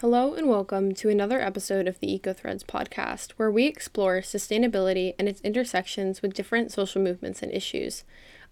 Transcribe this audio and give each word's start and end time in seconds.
Hello 0.00 0.34
and 0.34 0.46
welcome 0.46 0.92
to 0.96 1.08
another 1.08 1.40
episode 1.40 1.88
of 1.88 2.00
the 2.00 2.08
EcoThreads 2.08 2.66
podcast, 2.66 3.30
where 3.38 3.50
we 3.50 3.64
explore 3.64 4.20
sustainability 4.20 5.14
and 5.18 5.26
its 5.26 5.40
intersections 5.40 6.20
with 6.20 6.34
different 6.34 6.70
social 6.70 7.00
movements 7.00 7.40
and 7.42 7.50
issues. 7.50 8.04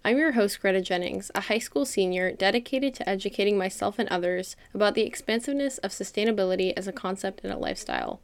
I'm 0.03 0.17
your 0.17 0.31
host, 0.31 0.59
Greta 0.59 0.81
Jennings, 0.81 1.29
a 1.35 1.41
high 1.41 1.59
school 1.59 1.85
senior 1.85 2.31
dedicated 2.31 2.95
to 2.95 3.07
educating 3.07 3.59
myself 3.59 3.99
and 3.99 4.09
others 4.09 4.55
about 4.73 4.95
the 4.95 5.03
expansiveness 5.03 5.77
of 5.77 5.91
sustainability 5.91 6.73
as 6.75 6.87
a 6.87 6.91
concept 6.91 7.41
and 7.43 7.53
a 7.53 7.59
lifestyle. 7.59 8.21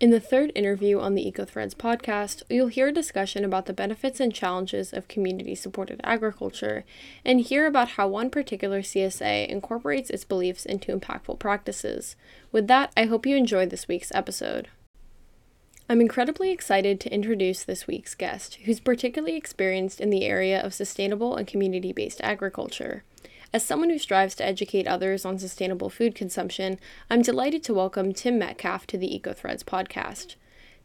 In 0.00 0.10
the 0.10 0.20
third 0.20 0.52
interview 0.54 1.00
on 1.00 1.16
the 1.16 1.24
EcoThreads 1.24 1.74
podcast, 1.74 2.44
you'll 2.48 2.68
hear 2.68 2.86
a 2.86 2.92
discussion 2.92 3.44
about 3.44 3.66
the 3.66 3.72
benefits 3.72 4.20
and 4.20 4.32
challenges 4.32 4.92
of 4.92 5.08
community 5.08 5.56
supported 5.56 6.00
agriculture 6.04 6.84
and 7.24 7.40
hear 7.40 7.66
about 7.66 7.90
how 7.90 8.06
one 8.06 8.30
particular 8.30 8.80
CSA 8.80 9.48
incorporates 9.48 10.08
its 10.08 10.22
beliefs 10.22 10.64
into 10.64 10.96
impactful 10.96 11.40
practices. 11.40 12.14
With 12.52 12.68
that, 12.68 12.92
I 12.96 13.06
hope 13.06 13.26
you 13.26 13.34
enjoy 13.34 13.66
this 13.66 13.88
week's 13.88 14.12
episode. 14.14 14.68
I'm 15.88 16.00
incredibly 16.00 16.52
excited 16.52 17.00
to 17.00 17.12
introduce 17.12 17.64
this 17.64 17.88
week's 17.88 18.14
guest, 18.14 18.58
who's 18.66 18.78
particularly 18.78 19.34
experienced 19.34 20.00
in 20.00 20.10
the 20.10 20.26
area 20.26 20.60
of 20.60 20.74
sustainable 20.74 21.34
and 21.34 21.44
community 21.44 21.92
based 21.92 22.20
agriculture. 22.22 23.02
As 23.50 23.64
someone 23.64 23.88
who 23.88 23.98
strives 23.98 24.34
to 24.36 24.44
educate 24.44 24.86
others 24.86 25.24
on 25.24 25.38
sustainable 25.38 25.88
food 25.88 26.14
consumption, 26.14 26.78
I'm 27.08 27.22
delighted 27.22 27.62
to 27.64 27.74
welcome 27.74 28.12
Tim 28.12 28.38
Metcalf 28.38 28.86
to 28.88 28.98
the 28.98 29.18
EcoThreads 29.18 29.64
podcast. 29.64 30.34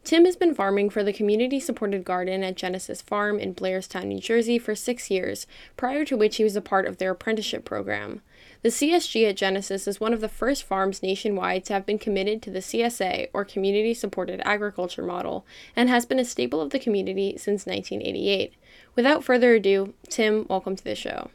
Tim 0.02 0.24
has 0.24 0.34
been 0.34 0.54
farming 0.54 0.88
for 0.88 1.02
the 1.02 1.12
community 1.12 1.60
supported 1.60 2.04
garden 2.04 2.42
at 2.42 2.56
Genesis 2.56 3.02
Farm 3.02 3.38
in 3.38 3.54
Blairstown, 3.54 4.06
New 4.06 4.18
Jersey 4.18 4.58
for 4.58 4.74
six 4.74 5.10
years, 5.10 5.46
prior 5.76 6.06
to 6.06 6.16
which 6.16 6.36
he 6.36 6.44
was 6.44 6.56
a 6.56 6.62
part 6.62 6.86
of 6.86 6.96
their 6.96 7.10
apprenticeship 7.10 7.66
program. 7.66 8.22
The 8.62 8.70
CSG 8.70 9.28
at 9.28 9.36
Genesis 9.36 9.86
is 9.86 10.00
one 10.00 10.14
of 10.14 10.22
the 10.22 10.28
first 10.28 10.62
farms 10.62 11.02
nationwide 11.02 11.66
to 11.66 11.74
have 11.74 11.84
been 11.84 11.98
committed 11.98 12.40
to 12.42 12.50
the 12.50 12.60
CSA, 12.60 13.28
or 13.34 13.44
Community 13.44 13.92
Supported 13.92 14.40
Agriculture 14.42 15.02
Model, 15.02 15.44
and 15.76 15.90
has 15.90 16.06
been 16.06 16.18
a 16.18 16.24
staple 16.24 16.62
of 16.62 16.70
the 16.70 16.78
community 16.78 17.36
since 17.36 17.66
1988. 17.66 18.54
Without 18.94 19.22
further 19.22 19.54
ado, 19.54 19.92
Tim, 20.08 20.46
welcome 20.48 20.76
to 20.76 20.84
the 20.84 20.94
show. 20.94 21.30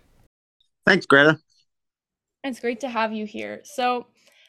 Thanks, 0.90 1.06
Greta. 1.06 1.40
It's 2.44 2.60
great 2.60 2.80
to 2.80 2.90
have 2.90 3.14
you 3.14 3.28
here. 3.28 3.62
So, 3.64 4.08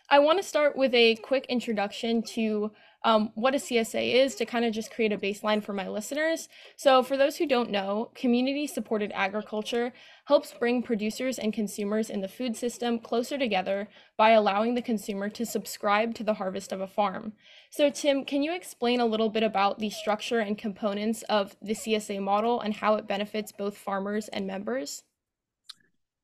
I 0.09 0.21
want 0.21 0.39
to 0.39 0.43
start 0.43 0.75
with 0.75 0.95
a 0.95 1.17
quick 1.17 1.45
introduction 1.51 2.23
to 2.35 2.73
um, 3.05 3.31
what 3.35 3.55
a 3.55 3.59
CSA 3.59 4.15
is 4.15 4.35
to 4.37 4.47
kind 4.47 4.65
of 4.65 4.73
just 4.73 4.91
create 4.91 5.13
a 5.13 5.19
baseline 5.19 5.63
for 5.63 5.75
my 5.75 5.87
listeners. 5.87 6.49
So, 6.77 7.03
for 7.03 7.19
those 7.19 7.37
who 7.37 7.47
don't 7.47 7.71
know, 7.71 8.11
community 8.15 8.67
supported 8.67 9.13
agriculture 9.15 9.93
helps 10.25 10.55
bring 10.55 10.83
producers 10.83 11.39
and 11.39 11.53
consumers 11.53 12.09
in 12.09 12.23
the 12.23 12.27
food 12.27 12.57
system 12.57 12.99
closer 13.01 13.37
together 13.37 13.91
by 14.17 14.31
allowing 14.31 14.75
the 14.75 14.81
consumer 14.81 15.29
to 15.29 15.45
subscribe 15.45 16.15
to 16.15 16.25
the 16.25 16.35
harvest 16.35 16.73
of 16.73 16.81
a 16.81 16.87
farm. 16.87 17.35
So, 17.69 17.91
Tim, 17.91 18.25
can 18.25 18.43
you 18.43 18.55
explain 18.55 18.99
a 18.99 19.05
little 19.05 19.29
bit 19.29 19.43
about 19.43 19.79
the 19.79 19.91
structure 19.91 20.39
and 20.39 20.57
components 20.57 21.23
of 21.25 21.55
the 21.61 21.75
CSA 21.75 22.23
model 22.23 22.63
and 22.63 22.73
how 22.73 22.95
it 22.95 23.07
benefits 23.07 23.53
both 23.53 23.77
farmers 23.77 24.29
and 24.29 24.47
members? 24.47 25.03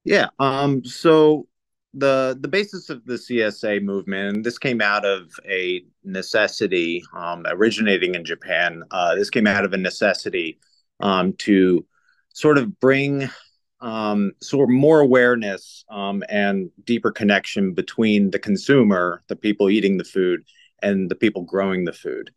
Yeah. 0.06 0.28
Um, 0.38 0.84
so 0.84 1.48
the 1.92 2.38
the 2.40 2.46
basis 2.46 2.90
of 2.90 3.04
the 3.06 3.14
CSA 3.14 3.82
movement, 3.82 4.44
this 4.44 4.56
came 4.56 4.80
out 4.80 5.04
of 5.04 5.32
a 5.44 5.84
necessity, 6.04 7.02
um, 7.12 7.44
originating 7.48 8.14
in 8.14 8.24
Japan. 8.24 8.84
Uh, 8.92 9.16
this 9.16 9.30
came 9.30 9.48
out 9.48 9.64
of 9.64 9.72
a 9.72 9.76
necessity 9.76 10.60
um, 11.00 11.32
to 11.38 11.84
sort 12.32 12.56
of 12.56 12.78
bring 12.78 13.28
um, 13.80 14.30
sort 14.40 14.70
of 14.70 14.76
more 14.76 15.00
awareness 15.00 15.84
um, 15.90 16.22
and 16.28 16.70
deeper 16.84 17.10
connection 17.10 17.74
between 17.74 18.30
the 18.30 18.38
consumer, 18.38 19.24
the 19.26 19.34
people 19.34 19.68
eating 19.68 19.96
the 19.96 20.04
food, 20.04 20.44
and 20.82 21.10
the 21.10 21.16
people 21.16 21.42
growing 21.42 21.84
the 21.84 21.92
food. 21.92 22.30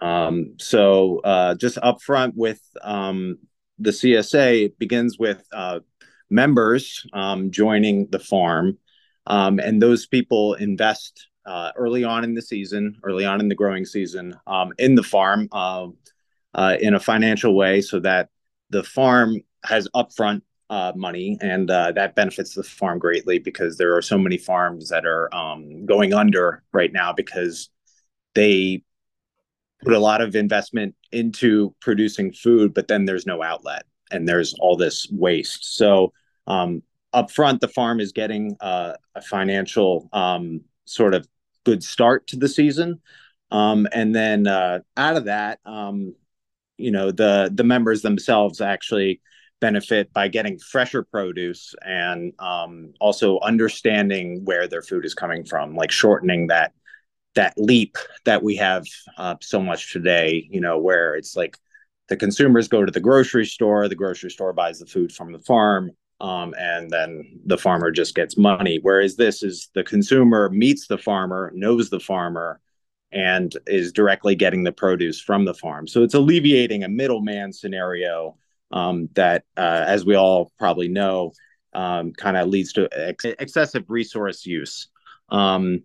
Um, 0.00 0.54
so 0.58 1.18
uh, 1.24 1.56
just 1.56 1.76
upfront 1.78 2.34
with 2.36 2.60
um, 2.82 3.38
the 3.80 3.90
CSA, 3.90 4.66
it 4.66 4.78
begins 4.78 5.18
with 5.18 5.44
uh, 5.52 5.80
members 6.30 7.06
um, 7.12 7.50
joining 7.50 8.08
the 8.10 8.18
farm. 8.18 8.78
Um, 9.26 9.58
and 9.58 9.82
those 9.82 10.06
people 10.06 10.54
invest 10.54 11.28
uh, 11.44 11.72
early 11.76 12.04
on 12.04 12.24
in 12.24 12.34
the 12.34 12.42
season, 12.42 12.96
early 13.02 13.24
on 13.24 13.40
in 13.40 13.48
the 13.48 13.54
growing 13.54 13.84
season, 13.84 14.34
um, 14.46 14.72
in 14.78 14.94
the 14.94 15.02
farm 15.02 15.48
uh, 15.52 15.88
uh, 16.54 16.76
in 16.80 16.94
a 16.94 17.00
financial 17.00 17.54
way 17.54 17.80
so 17.80 18.00
that 18.00 18.28
the 18.70 18.82
farm 18.82 19.40
has 19.64 19.88
upfront 19.94 20.42
uh, 20.70 20.92
money 20.96 21.38
and 21.40 21.70
uh, 21.70 21.92
that 21.92 22.16
benefits 22.16 22.54
the 22.54 22.62
farm 22.62 22.98
greatly 22.98 23.38
because 23.38 23.76
there 23.76 23.96
are 23.96 24.02
so 24.02 24.18
many 24.18 24.36
farms 24.36 24.88
that 24.88 25.06
are 25.06 25.32
um, 25.32 25.86
going 25.86 26.12
under 26.12 26.64
right 26.72 26.92
now 26.92 27.12
because 27.12 27.70
they 28.34 28.82
put 29.84 29.92
a 29.92 29.98
lot 29.98 30.20
of 30.20 30.34
investment 30.34 30.94
into 31.12 31.74
producing 31.80 32.32
food, 32.32 32.74
but 32.74 32.88
then 32.88 33.04
there's 33.04 33.26
no 33.26 33.42
outlet 33.42 33.84
and 34.10 34.28
there's 34.28 34.54
all 34.54 34.76
this 34.76 35.08
waste. 35.10 35.76
So 35.76 36.12
um, 36.46 36.82
up 37.12 37.30
front, 37.30 37.60
the 37.60 37.68
farm 37.68 38.00
is 38.00 38.12
getting 38.12 38.56
uh, 38.60 38.94
a 39.14 39.22
financial 39.22 40.08
um, 40.12 40.62
sort 40.84 41.14
of 41.14 41.26
good 41.64 41.82
start 41.82 42.26
to 42.28 42.36
the 42.36 42.48
season, 42.48 43.00
um, 43.50 43.86
and 43.92 44.14
then 44.14 44.46
uh, 44.46 44.80
out 44.96 45.16
of 45.16 45.24
that, 45.24 45.60
um, 45.64 46.14
you 46.76 46.90
know, 46.90 47.10
the 47.10 47.50
the 47.52 47.64
members 47.64 48.02
themselves 48.02 48.60
actually 48.60 49.20
benefit 49.60 50.12
by 50.12 50.28
getting 50.28 50.58
fresher 50.58 51.02
produce 51.02 51.74
and 51.82 52.34
um, 52.38 52.92
also 53.00 53.40
understanding 53.40 54.44
where 54.44 54.68
their 54.68 54.82
food 54.82 55.04
is 55.04 55.14
coming 55.14 55.44
from, 55.44 55.74
like 55.74 55.90
shortening 55.90 56.48
that 56.48 56.72
that 57.34 57.54
leap 57.56 57.96
that 58.24 58.42
we 58.42 58.56
have 58.56 58.84
uh, 59.16 59.36
so 59.40 59.60
much 59.60 59.92
today. 59.92 60.46
You 60.50 60.60
know, 60.60 60.78
where 60.78 61.14
it's 61.14 61.36
like 61.36 61.56
the 62.08 62.16
consumers 62.16 62.68
go 62.68 62.84
to 62.84 62.92
the 62.92 63.00
grocery 63.00 63.46
store, 63.46 63.88
the 63.88 63.94
grocery 63.94 64.30
store 64.30 64.52
buys 64.52 64.78
the 64.78 64.86
food 64.86 65.12
from 65.12 65.32
the 65.32 65.40
farm, 65.40 65.90
um, 66.20 66.54
and 66.58 66.90
then 66.90 67.40
the 67.44 67.58
farmer 67.58 67.90
just 67.90 68.14
gets 68.14 68.36
money. 68.36 68.78
Whereas 68.80 69.16
this 69.16 69.42
is 69.42 69.68
the 69.74 69.84
consumer 69.84 70.48
meets 70.48 70.86
the 70.86 70.98
farmer, 70.98 71.52
knows 71.54 71.90
the 71.90 72.00
farmer, 72.00 72.60
and 73.12 73.56
is 73.66 73.92
directly 73.92 74.34
getting 74.34 74.64
the 74.64 74.72
produce 74.72 75.20
from 75.20 75.44
the 75.44 75.54
farm. 75.54 75.86
So 75.86 76.02
it's 76.02 76.14
alleviating 76.14 76.84
a 76.84 76.88
middleman 76.88 77.52
scenario 77.52 78.36
um, 78.72 79.08
that, 79.14 79.44
uh, 79.56 79.84
as 79.86 80.04
we 80.04 80.14
all 80.16 80.52
probably 80.58 80.88
know, 80.88 81.32
um, 81.72 82.12
kind 82.12 82.36
of 82.36 82.48
leads 82.48 82.72
to 82.74 82.88
ex- 82.92 83.24
excessive 83.24 83.84
resource 83.88 84.46
use. 84.46 84.88
Um, 85.28 85.82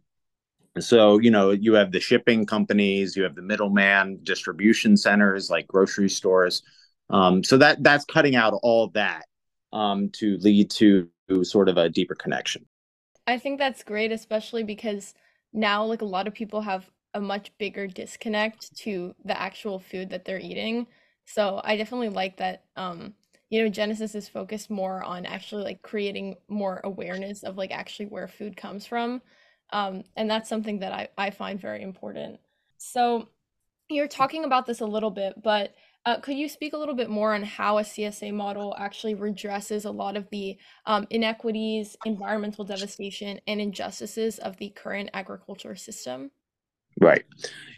so 0.80 1.20
you 1.20 1.32
know 1.32 1.52
you 1.52 1.74
have 1.74 1.92
the 1.92 2.00
shipping 2.00 2.46
companies, 2.46 3.16
you 3.16 3.24
have 3.24 3.36
the 3.36 3.42
middleman 3.42 4.20
distribution 4.24 4.98
centers 4.98 5.50
like 5.50 5.68
grocery 5.68 6.10
stores. 6.10 6.64
Um, 7.10 7.44
so 7.44 7.58
that 7.58 7.84
that's 7.84 8.06
cutting 8.06 8.36
out 8.36 8.54
all 8.64 8.88
that 8.90 9.26
um, 9.74 10.10
to 10.14 10.38
lead 10.38 10.70
to 10.72 11.10
sort 11.44 11.70
of 11.70 11.78
a 11.78 11.90
deeper 11.90 12.16
connection. 12.16 12.66
I 13.28 13.38
think 13.38 13.60
that's 13.60 13.84
great, 13.84 14.12
especially 14.12 14.64
because 14.64 15.14
now, 15.54 15.86
like, 15.86 16.02
a 16.02 16.06
lot 16.06 16.28
of 16.28 16.34
people 16.34 16.62
have 16.62 16.90
a 17.14 17.22
much 17.22 17.52
bigger 17.58 17.88
disconnect 17.88 18.76
to 18.78 19.14
the 19.26 19.40
actual 19.40 19.80
food 19.80 20.10
that 20.10 20.26
they're 20.26 20.40
eating. 20.40 20.88
So 21.26 21.62
I 21.64 21.76
definitely 21.78 22.10
like 22.10 22.38
that. 22.38 22.66
Um, 22.76 23.14
you 23.50 23.62
know, 23.62 23.70
Genesis 23.70 24.16
is 24.16 24.30
focused 24.30 24.70
more 24.70 25.04
on 25.04 25.26
actually 25.26 25.64
like 25.64 25.82
creating 25.82 26.38
more 26.48 26.80
awareness 26.84 27.44
of 27.44 27.58
like 27.58 27.72
actually 27.72 28.06
where 28.06 28.28
food 28.28 28.56
comes 28.56 28.86
from. 28.86 29.22
Um, 29.72 30.04
and 30.16 30.30
that's 30.30 30.50
something 30.50 30.80
that 30.80 30.92
I, 30.92 31.10
I 31.18 31.30
find 31.30 31.60
very 31.60 31.82
important. 31.82 32.40
So 32.78 33.30
you're 33.90 34.08
talking 34.08 34.44
about 34.44 34.66
this 34.66 34.82
a 34.82 34.86
little 34.86 35.12
bit, 35.12 35.42
but 35.42 35.74
uh, 36.06 36.18
could 36.20 36.36
you 36.36 36.50
speak 36.50 36.74
a 36.74 36.78
little 36.78 36.96
bit 36.96 37.10
more 37.10 37.34
on 37.34 37.44
how 37.44 37.78
a 37.78 37.84
CSA 37.84 38.34
model 38.34 38.76
actually 38.80 39.16
redresses 39.16 39.86
a 39.86 39.92
lot 39.92 40.18
of 40.18 40.28
the 40.32 40.58
um, 40.88 41.06
inequities, 41.12 41.96
environmental 42.06 42.66
devastation, 42.66 43.40
and 43.48 43.62
injustices 43.62 44.40
of 44.40 44.58
the 44.58 44.70
current 44.70 45.12
agriculture 45.14 45.76
system? 45.76 46.32
Right. 47.00 47.24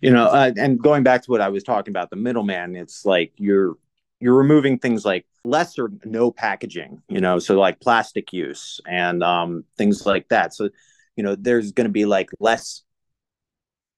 You 0.01 0.11
know, 0.11 0.27
uh, 0.27 0.51
and 0.57 0.79
going 0.79 1.03
back 1.03 1.21
to 1.23 1.31
what 1.31 1.41
I 1.41 1.49
was 1.49 1.63
talking 1.63 1.91
about, 1.91 2.09
the 2.09 2.15
middleman, 2.15 2.75
it's 2.75 3.05
like 3.05 3.33
you're 3.37 3.75
you're 4.19 4.35
removing 4.35 4.79
things 4.79 5.03
like 5.03 5.25
less 5.43 5.77
or 5.77 5.91
no 6.05 6.31
packaging. 6.31 7.01
You 7.09 7.19
know, 7.19 7.39
so 7.39 7.59
like 7.59 7.81
plastic 7.81 8.31
use 8.31 8.79
and 8.87 9.21
um, 9.21 9.65
things 9.77 10.05
like 10.05 10.29
that. 10.29 10.53
So, 10.53 10.69
you 11.15 11.23
know, 11.23 11.35
there's 11.35 11.71
going 11.71 11.85
to 11.87 11.91
be 11.91 12.05
like 12.05 12.29
less 12.39 12.83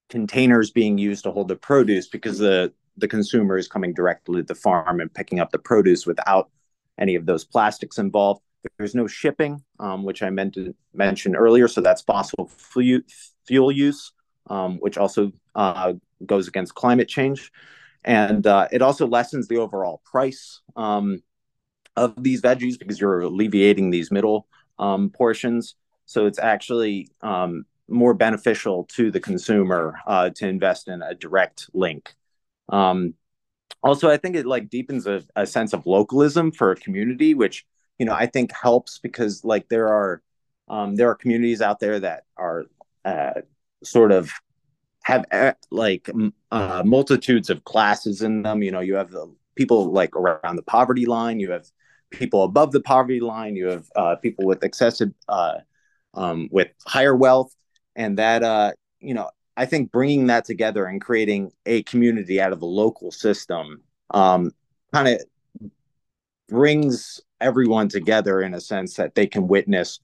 containers 0.09 0.71
being 0.71 0.97
used 0.97 1.23
to 1.23 1.31
hold 1.31 1.47
the 1.47 1.55
produce 1.55 2.07
because 2.07 2.37
the 2.37 2.71
the 2.97 3.07
consumer 3.07 3.57
is 3.57 3.67
coming 3.67 3.93
directly 3.93 4.41
to 4.41 4.43
the 4.43 4.55
farm 4.55 5.01
and 5.01 5.13
picking 5.13 5.39
up 5.39 5.51
the 5.51 5.59
produce 5.59 6.05
without 6.05 6.49
any 6.97 7.15
of 7.15 7.25
those 7.25 7.43
plastics 7.43 7.97
involved. 7.97 8.41
There's 8.77 8.95
no 8.95 9.05
shipping, 9.05 9.61
um, 9.79 10.03
which 10.03 10.23
I 10.23 10.29
meant 10.29 10.53
to 10.53 10.73
mention 10.93 11.35
earlier. 11.35 11.67
So 11.67 11.81
that's 11.81 12.01
fossil 12.01 12.47
fuel 12.47 13.01
fuel 13.45 13.71
use, 13.71 14.13
um, 14.49 14.77
which 14.77 14.97
also 14.97 15.31
uh, 15.55 15.93
goes 16.25 16.47
against 16.47 16.73
climate 16.75 17.07
change. 17.07 17.51
And 18.03 18.45
uh, 18.47 18.67
it 18.71 18.81
also 18.81 19.07
lessens 19.07 19.47
the 19.47 19.57
overall 19.57 20.01
price 20.05 20.61
um, 20.75 21.21
of 21.95 22.13
these 22.21 22.41
veggies 22.41 22.77
because 22.77 22.99
you're 22.99 23.21
alleviating 23.21 23.89
these 23.89 24.11
middle 24.11 24.47
um, 24.79 25.09
portions. 25.09 25.75
So 26.05 26.25
it's 26.25 26.39
actually 26.39 27.09
um, 27.21 27.65
more 27.87 28.13
beneficial 28.13 28.85
to 28.95 29.11
the 29.11 29.19
consumer 29.19 29.95
uh, 30.07 30.29
to 30.31 30.47
invest 30.47 30.87
in 30.87 31.01
a 31.01 31.15
direct 31.15 31.69
link. 31.73 32.13
Um, 32.69 33.13
also, 33.83 34.09
I 34.09 34.17
think 34.17 34.35
it 34.35 34.45
like 34.45 34.69
deepens 34.69 35.05
a, 35.05 35.23
a 35.35 35.45
sense 35.45 35.73
of 35.73 35.85
localism 35.85 36.51
for 36.51 36.71
a 36.71 36.75
community, 36.75 37.33
which 37.33 37.65
you 37.99 38.05
know 38.05 38.13
I 38.13 38.25
think 38.25 38.51
helps 38.51 38.99
because 38.99 39.43
like 39.43 39.69
there 39.69 39.87
are 39.87 40.21
um, 40.67 40.95
there 40.95 41.09
are 41.09 41.15
communities 41.15 41.61
out 41.61 41.79
there 41.79 41.99
that 41.99 42.23
are 42.37 42.65
uh, 43.03 43.41
sort 43.83 44.11
of 44.11 44.31
have 45.03 45.25
uh, 45.31 45.53
like 45.69 46.09
uh, 46.51 46.81
multitudes 46.83 47.51
of 47.51 47.63
classes 47.63 48.23
in 48.23 48.41
them. 48.41 48.63
You 48.63 48.71
know, 48.71 48.79
you 48.79 48.95
have 48.95 49.11
the 49.11 49.31
people 49.55 49.91
like 49.91 50.15
around 50.15 50.55
the 50.55 50.63
poverty 50.63 51.05
line, 51.05 51.39
you 51.39 51.51
have 51.51 51.67
people 52.09 52.43
above 52.43 52.71
the 52.71 52.81
poverty 52.81 53.19
line, 53.19 53.55
you 53.55 53.67
have 53.67 53.85
uh, 53.95 54.15
people 54.15 54.45
with 54.45 54.63
excessive 54.63 55.11
uh, 55.29 55.59
um, 56.15 56.49
with 56.51 56.69
higher 56.85 57.15
wealth, 57.15 57.53
and 57.95 58.17
that 58.17 58.43
uh, 58.43 58.71
you 58.99 59.13
know 59.13 59.29
I 59.57 59.65
think 59.65 59.91
bringing 59.91 60.27
that 60.27 60.45
together 60.45 60.85
and 60.85 61.01
creating 61.01 61.51
a 61.65 61.83
community 61.83 62.41
out 62.41 62.53
of 62.53 62.59
the 62.59 62.65
local 62.65 63.11
system 63.11 63.81
um, 64.11 64.51
kind 64.93 65.07
of 65.07 65.21
brings 66.47 67.21
everyone 67.41 67.89
together 67.89 68.41
in 68.41 68.53
a 68.53 68.61
sense 68.61 68.95
that 68.95 69.15
they 69.15 69.27
can 69.27 69.47
witness 69.47 69.99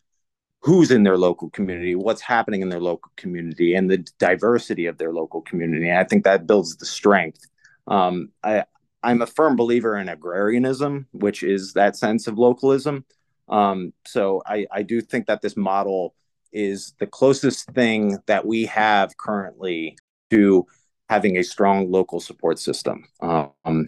who's 0.61 0.91
in 0.91 1.03
their 1.03 1.17
local 1.17 1.49
community, 1.49 1.95
what's 1.95 2.21
happening 2.21 2.61
in 2.61 2.69
their 2.69 2.79
local 2.79 3.11
community, 3.15 3.73
and 3.73 3.89
the 3.89 3.97
diversity 4.19 4.85
of 4.85 4.97
their 4.97 5.11
local 5.11 5.41
community. 5.41 5.89
And 5.89 5.97
I 5.97 6.03
think 6.03 6.23
that 6.23 6.45
builds 6.45 6.77
the 6.77 6.85
strength. 6.85 7.41
Um, 7.87 8.29
I, 8.43 8.65
I'm 9.01 9.23
a 9.23 9.27
firm 9.27 9.55
believer 9.55 9.97
in 9.97 10.07
agrarianism, 10.07 11.07
which 11.13 11.41
is 11.41 11.73
that 11.73 11.95
sense 11.95 12.27
of 12.27 12.37
localism. 12.37 13.05
Um, 13.51 13.93
so 14.05 14.41
I, 14.45 14.65
I 14.71 14.81
do 14.81 15.01
think 15.01 15.27
that 15.27 15.41
this 15.41 15.55
model 15.55 16.15
is 16.51 16.93
the 16.99 17.07
closest 17.07 17.69
thing 17.71 18.17
that 18.25 18.45
we 18.45 18.65
have 18.65 19.15
currently 19.17 19.97
to 20.31 20.65
having 21.09 21.37
a 21.37 21.43
strong 21.43 21.91
local 21.91 22.19
support 22.19 22.57
system. 22.57 23.05
Um, 23.19 23.87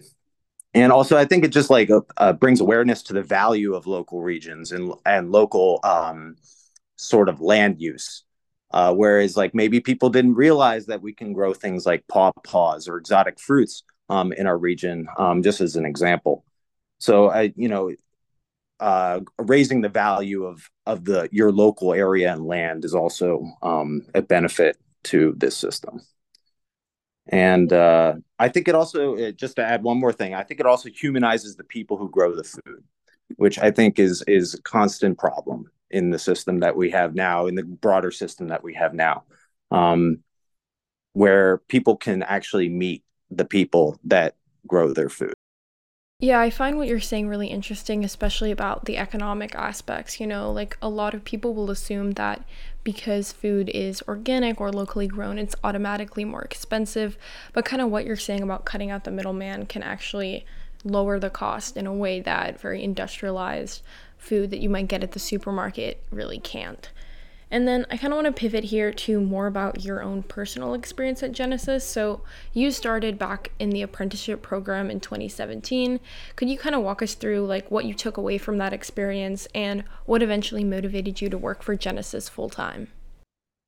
and 0.74 0.92
also, 0.92 1.16
I 1.16 1.24
think 1.24 1.44
it 1.44 1.48
just 1.48 1.70
like 1.70 1.88
uh, 2.16 2.32
brings 2.34 2.60
awareness 2.60 3.02
to 3.04 3.12
the 3.12 3.22
value 3.22 3.74
of 3.74 3.86
local 3.86 4.22
regions 4.22 4.72
and 4.72 4.92
and 5.06 5.30
local 5.30 5.80
um, 5.84 6.36
sort 6.96 7.28
of 7.28 7.40
land 7.40 7.80
use. 7.80 8.24
Uh, 8.70 8.92
whereas, 8.92 9.36
like 9.36 9.54
maybe 9.54 9.78
people 9.80 10.10
didn't 10.10 10.34
realize 10.34 10.86
that 10.86 11.00
we 11.00 11.12
can 11.12 11.32
grow 11.32 11.54
things 11.54 11.86
like 11.86 12.04
pawpaws 12.08 12.88
or 12.88 12.98
exotic 12.98 13.38
fruits 13.38 13.84
um, 14.08 14.32
in 14.32 14.46
our 14.46 14.58
region, 14.58 15.06
um, 15.16 15.42
just 15.42 15.60
as 15.60 15.76
an 15.76 15.86
example. 15.86 16.44
So 16.98 17.30
I, 17.30 17.52
you 17.56 17.68
know, 17.68 17.92
uh, 18.80 19.20
raising 19.38 19.80
the 19.80 19.88
value 19.88 20.44
of 20.44 20.68
of 20.86 21.04
the 21.04 21.28
your 21.32 21.52
local 21.52 21.92
area 21.92 22.32
and 22.32 22.44
land 22.44 22.84
is 22.84 22.94
also 22.94 23.44
um, 23.62 24.06
a 24.14 24.22
benefit 24.22 24.76
to 25.04 25.34
this 25.36 25.56
system. 25.56 26.00
And 27.28 27.72
uh, 27.72 28.14
I 28.38 28.48
think 28.48 28.68
it 28.68 28.74
also, 28.74 29.14
it, 29.14 29.36
just 29.36 29.56
to 29.56 29.64
add 29.64 29.82
one 29.82 29.98
more 29.98 30.12
thing, 30.12 30.34
I 30.34 30.42
think 30.42 30.60
it 30.60 30.66
also 30.66 30.90
humanizes 30.90 31.56
the 31.56 31.64
people 31.64 31.96
who 31.96 32.10
grow 32.10 32.36
the 32.36 32.44
food, 32.44 32.84
which 33.36 33.58
I 33.58 33.70
think 33.70 33.98
is 33.98 34.22
is 34.26 34.54
a 34.54 34.62
constant 34.62 35.18
problem 35.18 35.70
in 35.90 36.10
the 36.10 36.18
system 36.18 36.60
that 36.60 36.76
we 36.76 36.90
have 36.90 37.14
now, 37.14 37.46
in 37.46 37.54
the 37.54 37.62
broader 37.62 38.10
system 38.10 38.48
that 38.48 38.62
we 38.62 38.74
have 38.74 38.94
now, 38.94 39.24
um, 39.70 40.18
where 41.12 41.58
people 41.68 41.96
can 41.96 42.22
actually 42.22 42.68
meet 42.68 43.04
the 43.30 43.44
people 43.44 43.98
that 44.04 44.34
grow 44.66 44.92
their 44.92 45.08
food. 45.08 45.34
Yeah, 46.20 46.40
I 46.40 46.48
find 46.48 46.78
what 46.78 46.86
you're 46.86 47.00
saying 47.00 47.28
really 47.28 47.48
interesting, 47.48 48.04
especially 48.04 48.50
about 48.50 48.84
the 48.84 48.96
economic 48.96 49.54
aspects. 49.54 50.20
You 50.20 50.26
know, 50.26 50.50
like 50.50 50.78
a 50.80 50.88
lot 50.88 51.12
of 51.12 51.24
people 51.24 51.54
will 51.54 51.70
assume 51.70 52.12
that 52.12 52.44
because 52.84 53.32
food 53.32 53.68
is 53.74 54.02
organic 54.06 54.60
or 54.60 54.70
locally 54.72 55.08
grown, 55.08 55.38
it's 55.38 55.56
automatically 55.64 56.24
more 56.24 56.42
expensive. 56.42 57.18
But 57.52 57.64
kind 57.64 57.82
of 57.82 57.90
what 57.90 58.06
you're 58.06 58.16
saying 58.16 58.42
about 58.42 58.64
cutting 58.64 58.90
out 58.90 59.04
the 59.04 59.10
middleman 59.10 59.66
can 59.66 59.82
actually 59.82 60.46
lower 60.84 61.18
the 61.18 61.30
cost 61.30 61.76
in 61.76 61.86
a 61.86 61.92
way 61.92 62.20
that 62.20 62.60
very 62.60 62.82
industrialized 62.82 63.82
food 64.16 64.50
that 64.50 64.60
you 64.60 64.68
might 64.68 64.88
get 64.88 65.02
at 65.02 65.12
the 65.12 65.18
supermarket 65.18 66.02
really 66.10 66.38
can't. 66.38 66.90
And 67.54 67.68
then 67.68 67.86
I 67.88 67.96
kind 67.96 68.12
of 68.12 68.16
want 68.16 68.26
to 68.26 68.32
pivot 68.32 68.64
here 68.64 68.92
to 68.92 69.20
more 69.20 69.46
about 69.46 69.84
your 69.84 70.02
own 70.02 70.24
personal 70.24 70.74
experience 70.74 71.22
at 71.22 71.30
Genesis. 71.30 71.84
So, 71.84 72.22
you 72.52 72.72
started 72.72 73.16
back 73.16 73.52
in 73.60 73.70
the 73.70 73.80
apprenticeship 73.80 74.42
program 74.42 74.90
in 74.90 74.98
2017. 74.98 76.00
Could 76.34 76.50
you 76.50 76.58
kind 76.58 76.74
of 76.74 76.82
walk 76.82 77.00
us 77.00 77.14
through 77.14 77.46
like 77.46 77.70
what 77.70 77.84
you 77.84 77.94
took 77.94 78.16
away 78.16 78.38
from 78.38 78.58
that 78.58 78.72
experience 78.72 79.46
and 79.54 79.84
what 80.04 80.20
eventually 80.20 80.64
motivated 80.64 81.20
you 81.20 81.30
to 81.30 81.38
work 81.38 81.62
for 81.62 81.76
Genesis 81.76 82.28
full 82.28 82.50
time? 82.50 82.88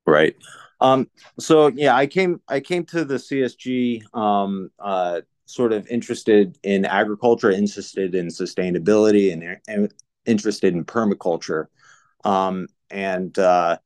Right. 0.04 0.34
Um, 0.80 1.08
so 1.38 1.68
yeah, 1.68 1.94
I 1.94 2.08
came 2.08 2.40
I 2.48 2.58
came 2.58 2.84
to 2.86 3.04
the 3.04 3.14
CSG 3.14 4.02
um, 4.16 4.68
uh, 4.80 5.20
sort 5.44 5.72
of 5.72 5.86
interested 5.86 6.58
in 6.64 6.86
agriculture, 6.86 7.52
interested 7.52 8.16
in 8.16 8.26
sustainability, 8.26 9.32
and, 9.32 9.60
and 9.68 9.94
interested 10.24 10.74
in 10.74 10.84
permaculture. 10.84 11.66
Um, 12.24 12.66
and 12.90 13.36
uh, 13.38 13.78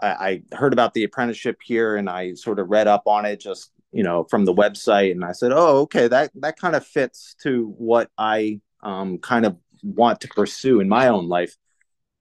I, 0.00 0.42
I, 0.52 0.56
heard 0.56 0.72
about 0.72 0.94
the 0.94 1.04
apprenticeship 1.04 1.58
here, 1.62 1.96
and 1.96 2.08
I 2.08 2.34
sort 2.34 2.58
of 2.58 2.68
read 2.68 2.88
up 2.88 3.02
on 3.06 3.24
it 3.24 3.40
just 3.40 3.70
you 3.92 4.02
know 4.02 4.24
from 4.24 4.44
the 4.44 4.54
website, 4.54 5.12
and 5.12 5.24
I 5.24 5.32
said, 5.32 5.52
oh, 5.52 5.80
okay, 5.82 6.08
that 6.08 6.30
that 6.36 6.58
kind 6.58 6.76
of 6.76 6.86
fits 6.86 7.34
to 7.42 7.74
what 7.78 8.10
I 8.18 8.60
um, 8.82 9.18
kind 9.18 9.46
of 9.46 9.56
want 9.82 10.20
to 10.22 10.28
pursue 10.28 10.80
in 10.80 10.88
my 10.88 11.08
own 11.08 11.28
life. 11.28 11.56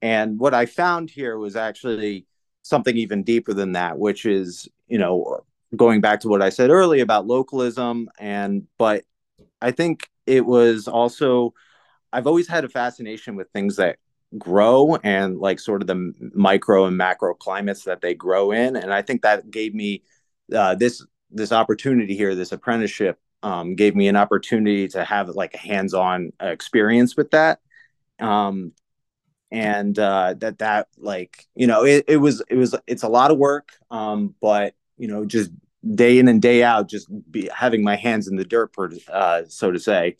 And 0.01 0.39
what 0.39 0.53
I 0.53 0.65
found 0.65 1.09
here 1.09 1.37
was 1.37 1.55
actually 1.55 2.25
something 2.61 2.95
even 2.95 3.23
deeper 3.23 3.53
than 3.53 3.73
that, 3.73 3.97
which 3.97 4.25
is 4.25 4.67
you 4.87 4.97
know 4.97 5.41
going 5.75 6.01
back 6.01 6.21
to 6.21 6.27
what 6.29 6.41
I 6.41 6.49
said 6.49 6.69
earlier 6.69 7.03
about 7.03 7.27
localism, 7.27 8.09
and 8.19 8.67
but 8.77 9.05
I 9.61 9.71
think 9.71 10.09
it 10.25 10.45
was 10.45 10.87
also 10.87 11.53
I've 12.11 12.27
always 12.27 12.47
had 12.47 12.65
a 12.65 12.69
fascination 12.69 13.35
with 13.35 13.49
things 13.51 13.75
that 13.75 13.97
grow 14.37 14.95
and 14.97 15.39
like 15.39 15.59
sort 15.59 15.81
of 15.81 15.87
the 15.87 16.13
micro 16.33 16.85
and 16.85 16.95
macro 16.97 17.33
climates 17.33 17.83
that 17.83 18.01
they 18.01 18.13
grow 18.13 18.51
in. 18.51 18.75
And 18.75 18.93
i 18.93 19.01
think 19.01 19.21
that 19.23 19.49
gave 19.49 19.73
me 19.73 20.03
uh, 20.53 20.75
this 20.75 21.05
this 21.31 21.51
opportunity 21.51 22.15
here 22.15 22.35
this 22.35 22.51
apprenticeship 22.51 23.19
um, 23.43 23.75
gave 23.75 23.95
me 23.95 24.07
an 24.07 24.15
opportunity 24.15 24.87
to 24.89 25.03
have 25.03 25.29
like 25.29 25.53
a 25.53 25.57
hands-on 25.57 26.33
experience 26.41 27.15
with 27.15 27.31
that. 27.31 27.59
Um, 28.19 28.73
and 29.51 29.97
uh, 29.97 30.35
that 30.37 30.59
that 30.59 30.87
like 30.97 31.47
you 31.55 31.67
know 31.67 31.83
it, 31.85 32.05
it 32.07 32.17
was 32.17 32.41
it 32.49 32.55
was 32.55 32.75
it's 32.85 33.03
a 33.03 33.09
lot 33.09 33.31
of 33.31 33.37
work 33.37 33.71
um, 33.89 34.35
but 34.41 34.75
you 34.97 35.07
know 35.07 35.25
just 35.25 35.51
day 35.95 36.19
in 36.19 36.27
and 36.27 36.41
day 36.41 36.63
out 36.63 36.89
just 36.89 37.07
be 37.31 37.49
having 37.55 37.83
my 37.83 37.95
hands 37.95 38.27
in 38.27 38.35
the 38.35 38.43
dirt 38.45 38.73
per, 38.73 38.91
uh, 39.11 39.43
so 39.47 39.71
to 39.71 39.79
say 39.79 40.15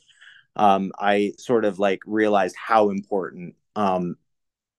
um, 0.55 0.91
i 0.97 1.33
sort 1.37 1.65
of 1.65 1.77
like 1.79 2.01
realized 2.05 2.55
how 2.55 2.89
important 2.89 3.55
um, 3.75 4.15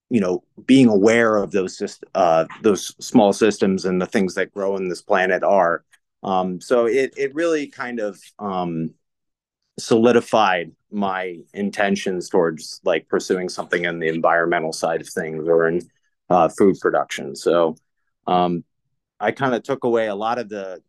you 0.09 0.20
know 0.20 0.42
being 0.66 0.88
aware 0.88 1.37
of 1.37 1.52
those 1.52 2.00
uh, 2.14 2.47
those 2.62 2.94
small 3.04 3.32
systems 3.32 3.85
and 3.85 4.00
the 4.00 4.06
things 4.06 4.35
that 4.35 4.52
grow 4.52 4.76
in 4.76 4.88
this 4.88 5.02
planet 5.02 5.42
are. 5.42 5.85
Um, 6.23 6.61
so 6.61 6.87
it 6.87 7.14
it 7.16 7.35
really 7.35 7.66
kind 7.66 8.00
of 8.00 8.20
um, 8.38 8.94
solidified 9.78 10.73
my 10.90 11.38
intentions 11.54 12.28
towards 12.28 12.80
like 12.85 13.09
pursuing 13.09 13.49
something 13.49 13.85
in 13.85 14.00
the 14.00 14.09
environmental 14.09 14.73
side 14.73 15.00
of 15.00 15.09
things 15.09 15.47
or 15.49 15.68
in 15.68 15.80
uh, 16.28 16.49
food 16.49 16.78
production. 16.80 17.35
So 17.35 17.76
um, 18.26 18.64
i 19.20 19.30
kind 19.30 19.54
of 19.54 19.62
took 19.62 19.85
away 19.85 20.09
a 20.09 20.14
lot 20.14 20.38
of 20.38 20.49
the 20.49 20.82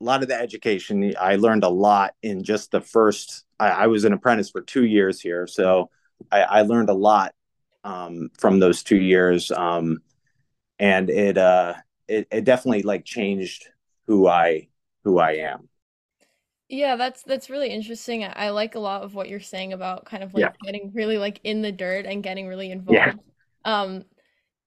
a 0.00 0.04
lot 0.04 0.22
of 0.22 0.28
the 0.28 0.34
education. 0.34 1.14
I 1.20 1.36
learned 1.36 1.62
a 1.62 1.68
lot 1.68 2.14
in 2.22 2.42
just 2.42 2.70
the 2.70 2.80
first 2.80 3.44
i, 3.58 3.68
I 3.68 3.86
was 3.88 4.04
an 4.04 4.12
apprentice 4.12 4.50
for 4.50 4.60
two 4.60 4.84
years 4.84 5.20
here 5.20 5.46
so 5.46 5.90
I, 6.30 6.42
I 6.42 6.62
learned 6.62 6.88
a 6.88 6.94
lot 6.94 7.34
um, 7.84 8.30
from 8.38 8.58
those 8.58 8.82
two 8.82 9.00
years, 9.00 9.50
um, 9.50 10.02
and 10.78 11.10
it, 11.10 11.38
uh, 11.38 11.74
it 12.08 12.28
it 12.30 12.44
definitely 12.44 12.82
like 12.82 13.04
changed 13.04 13.66
who 14.06 14.26
I 14.26 14.68
who 15.04 15.18
I 15.18 15.32
am. 15.32 15.68
Yeah, 16.68 16.96
that's 16.96 17.22
that's 17.22 17.50
really 17.50 17.68
interesting. 17.68 18.24
I 18.24 18.50
like 18.50 18.74
a 18.74 18.80
lot 18.80 19.02
of 19.02 19.14
what 19.14 19.28
you're 19.28 19.40
saying 19.40 19.74
about 19.74 20.06
kind 20.06 20.22
of 20.22 20.32
like 20.32 20.40
yeah. 20.40 20.52
getting 20.64 20.90
really 20.94 21.18
like 21.18 21.38
in 21.44 21.60
the 21.60 21.70
dirt 21.70 22.06
and 22.06 22.22
getting 22.22 22.46
really 22.46 22.70
involved. 22.70 22.96
Yeah. 22.96 23.12
Um 23.64 24.04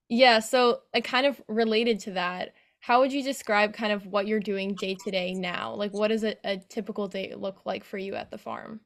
yeah, 0.08 0.38
so 0.38 0.82
I 0.94 1.00
kind 1.00 1.26
of 1.26 1.42
related 1.48 1.98
to 2.00 2.12
that. 2.12 2.52
How 2.78 3.00
would 3.00 3.12
you 3.12 3.24
describe 3.24 3.72
kind 3.72 3.92
of 3.92 4.06
what 4.06 4.28
you're 4.28 4.38
doing 4.38 4.76
day 4.76 4.94
to 4.94 5.10
day 5.10 5.34
now? 5.34 5.74
Like 5.74 5.92
what 5.92 6.08
does 6.08 6.22
a, 6.22 6.36
a 6.44 6.58
typical 6.58 7.08
day 7.08 7.34
look 7.36 7.66
like 7.66 7.82
for 7.82 7.98
you 7.98 8.14
at 8.14 8.30
the 8.30 8.38
farm? 8.38 8.80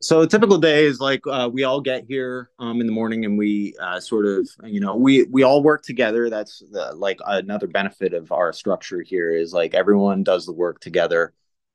So 0.00 0.22
a 0.22 0.26
typical 0.26 0.58
day 0.58 0.86
is 0.86 1.00
like 1.00 1.22
uh, 1.26 1.48
we 1.52 1.64
all 1.64 1.80
get 1.80 2.04
here 2.08 2.50
um, 2.58 2.80
in 2.80 2.86
the 2.86 2.92
morning 2.92 3.24
and 3.24 3.38
we 3.38 3.74
uh, 3.80 4.00
sort 4.00 4.26
of 4.26 4.48
you 4.64 4.80
know 4.80 4.96
we 4.96 5.22
we 5.24 5.44
all 5.44 5.62
work 5.62 5.82
together. 5.82 6.28
That's 6.28 6.62
the, 6.70 6.92
like 6.94 7.20
another 7.24 7.66
benefit 7.66 8.12
of 8.12 8.32
our 8.32 8.52
structure 8.52 9.02
here 9.02 9.32
is 9.32 9.52
like 9.52 9.74
everyone 9.74 10.24
does 10.24 10.46
the 10.46 10.52
work 10.52 10.80
together. 10.80 11.32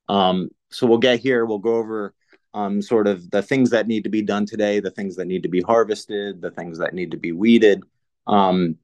Um, 0.08 0.50
so 0.70 0.86
we'll 0.86 0.98
get 0.98 1.20
here, 1.20 1.44
we'll 1.46 1.58
go 1.58 1.76
over 1.76 2.14
um, 2.52 2.82
sort 2.82 3.06
of 3.06 3.30
the 3.30 3.42
things 3.42 3.70
that 3.70 3.86
need 3.86 4.04
to 4.04 4.10
be 4.10 4.22
done 4.22 4.44
today, 4.44 4.80
the 4.80 4.90
things 4.90 5.16
that 5.16 5.26
need 5.26 5.44
to 5.44 5.48
be 5.48 5.60
harvested, 5.60 6.42
the 6.42 6.50
things 6.50 6.78
that 6.78 6.94
need 6.94 7.12
to 7.12 7.16
be 7.16 7.32
weeded. 7.32 7.82
Um, 8.26 8.76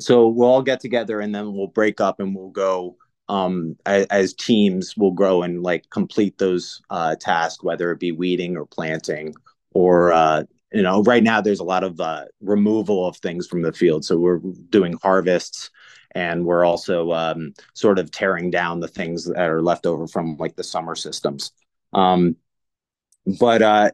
so 0.00 0.28
we'll 0.28 0.48
all 0.48 0.62
get 0.62 0.80
together 0.80 1.20
and 1.20 1.34
then 1.34 1.52
we'll 1.52 1.66
break 1.66 2.00
up 2.00 2.20
and 2.20 2.34
we'll 2.34 2.50
go 2.50 2.96
um, 3.32 3.76
as, 3.86 4.04
as, 4.06 4.34
teams 4.34 4.94
will 4.96 5.12
grow 5.12 5.42
and 5.42 5.62
like 5.62 5.88
complete 5.88 6.36
those 6.36 6.82
uh, 6.90 7.16
tasks, 7.16 7.64
whether 7.64 7.90
it 7.90 7.98
be 7.98 8.12
weeding 8.12 8.58
or 8.58 8.66
planting 8.66 9.34
or 9.72 10.12
uh, 10.12 10.42
you 10.70 10.82
know 10.82 11.02
right 11.04 11.22
now 11.22 11.40
there's 11.40 11.60
a 11.60 11.64
lot 11.64 11.82
of 11.82 11.98
uh, 11.98 12.26
removal 12.42 13.06
of 13.06 13.16
things 13.16 13.46
from 13.46 13.62
the 13.62 13.72
field. 13.72 14.04
So 14.04 14.18
we're 14.18 14.40
doing 14.68 14.98
harvests 15.02 15.70
and 16.14 16.44
we're 16.44 16.66
also 16.66 17.12
um, 17.12 17.54
sort 17.72 17.98
of 17.98 18.10
tearing 18.10 18.50
down 18.50 18.80
the 18.80 18.88
things 18.88 19.24
that 19.24 19.48
are 19.48 19.62
left 19.62 19.86
over 19.86 20.06
from 20.06 20.36
like 20.36 20.54
the 20.56 20.64
summer 20.64 20.94
systems. 20.94 21.52
Um, 21.94 22.36
but 23.40 23.62
uh, 23.62 23.90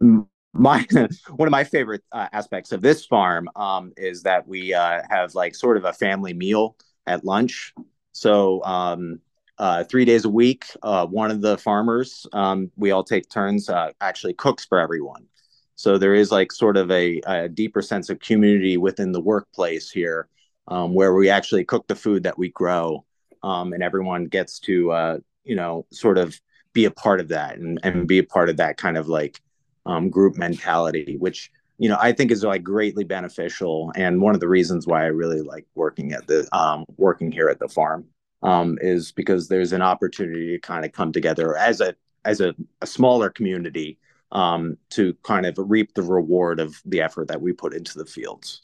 my 0.00 0.86
one 1.36 1.48
of 1.48 1.52
my 1.52 1.64
favorite 1.64 2.02
uh, 2.12 2.28
aspects 2.32 2.72
of 2.72 2.80
this 2.80 3.04
farm 3.04 3.50
um, 3.56 3.92
is 3.98 4.22
that 4.22 4.48
we 4.48 4.72
uh, 4.72 5.02
have 5.10 5.34
like 5.34 5.54
sort 5.54 5.76
of 5.76 5.84
a 5.84 5.92
family 5.92 6.32
meal 6.32 6.76
at 7.06 7.26
lunch. 7.26 7.74
So 8.16 8.64
um, 8.64 9.20
uh, 9.58 9.84
three 9.84 10.06
days 10.06 10.24
a 10.24 10.30
week, 10.30 10.64
uh, 10.82 11.06
one 11.06 11.30
of 11.30 11.42
the 11.42 11.58
farmers, 11.58 12.26
um, 12.32 12.70
we 12.74 12.90
all 12.90 13.04
take 13.04 13.28
turns, 13.28 13.68
uh, 13.68 13.90
actually 14.00 14.32
cooks 14.32 14.64
for 14.64 14.80
everyone. 14.80 15.26
So 15.74 15.98
there 15.98 16.14
is 16.14 16.32
like 16.32 16.50
sort 16.50 16.78
of 16.78 16.90
a, 16.90 17.20
a 17.26 17.46
deeper 17.50 17.82
sense 17.82 18.08
of 18.08 18.18
community 18.20 18.78
within 18.78 19.12
the 19.12 19.20
workplace 19.20 19.90
here, 19.90 20.28
um, 20.68 20.94
where 20.94 21.12
we 21.12 21.28
actually 21.28 21.66
cook 21.66 21.86
the 21.88 21.94
food 21.94 22.22
that 22.22 22.38
we 22.38 22.48
grow, 22.48 23.04
um, 23.42 23.74
and 23.74 23.82
everyone 23.82 24.24
gets 24.24 24.60
to 24.60 24.92
uh, 24.92 25.18
you 25.44 25.54
know 25.54 25.84
sort 25.92 26.16
of 26.16 26.40
be 26.72 26.86
a 26.86 26.90
part 26.90 27.20
of 27.20 27.28
that 27.28 27.58
and, 27.58 27.78
and 27.82 28.08
be 28.08 28.16
a 28.16 28.24
part 28.24 28.48
of 28.48 28.56
that 28.56 28.78
kind 28.78 28.96
of 28.96 29.08
like 29.08 29.42
um, 29.84 30.08
group 30.08 30.36
mentality, 30.36 31.16
which 31.18 31.50
you 31.78 31.88
know 31.88 31.98
I 32.00 32.12
think 32.12 32.30
is 32.30 32.42
like 32.44 32.62
greatly 32.62 33.04
beneficial, 33.04 33.92
and 33.96 34.20
one 34.20 34.34
of 34.34 34.40
the 34.40 34.48
reasons 34.48 34.86
why 34.86 35.02
I 35.02 35.08
really 35.08 35.42
like 35.42 35.66
working 35.74 36.12
at 36.12 36.26
the 36.26 36.48
um, 36.56 36.84
working 36.96 37.30
here 37.30 37.48
at 37.48 37.58
the 37.58 37.68
farm 37.68 38.06
um, 38.42 38.78
is 38.80 39.12
because 39.12 39.48
there's 39.48 39.72
an 39.72 39.82
opportunity 39.82 40.52
to 40.52 40.58
kind 40.58 40.84
of 40.84 40.92
come 40.92 41.12
together 41.12 41.56
as 41.56 41.80
a 41.80 41.94
as 42.24 42.40
a, 42.40 42.54
a 42.82 42.86
smaller 42.86 43.30
community 43.30 43.98
um, 44.32 44.76
to 44.90 45.14
kind 45.22 45.46
of 45.46 45.54
reap 45.58 45.94
the 45.94 46.02
reward 46.02 46.60
of 46.60 46.80
the 46.84 47.00
effort 47.00 47.28
that 47.28 47.40
we 47.40 47.52
put 47.52 47.74
into 47.74 47.96
the 47.98 48.06
fields. 48.06 48.62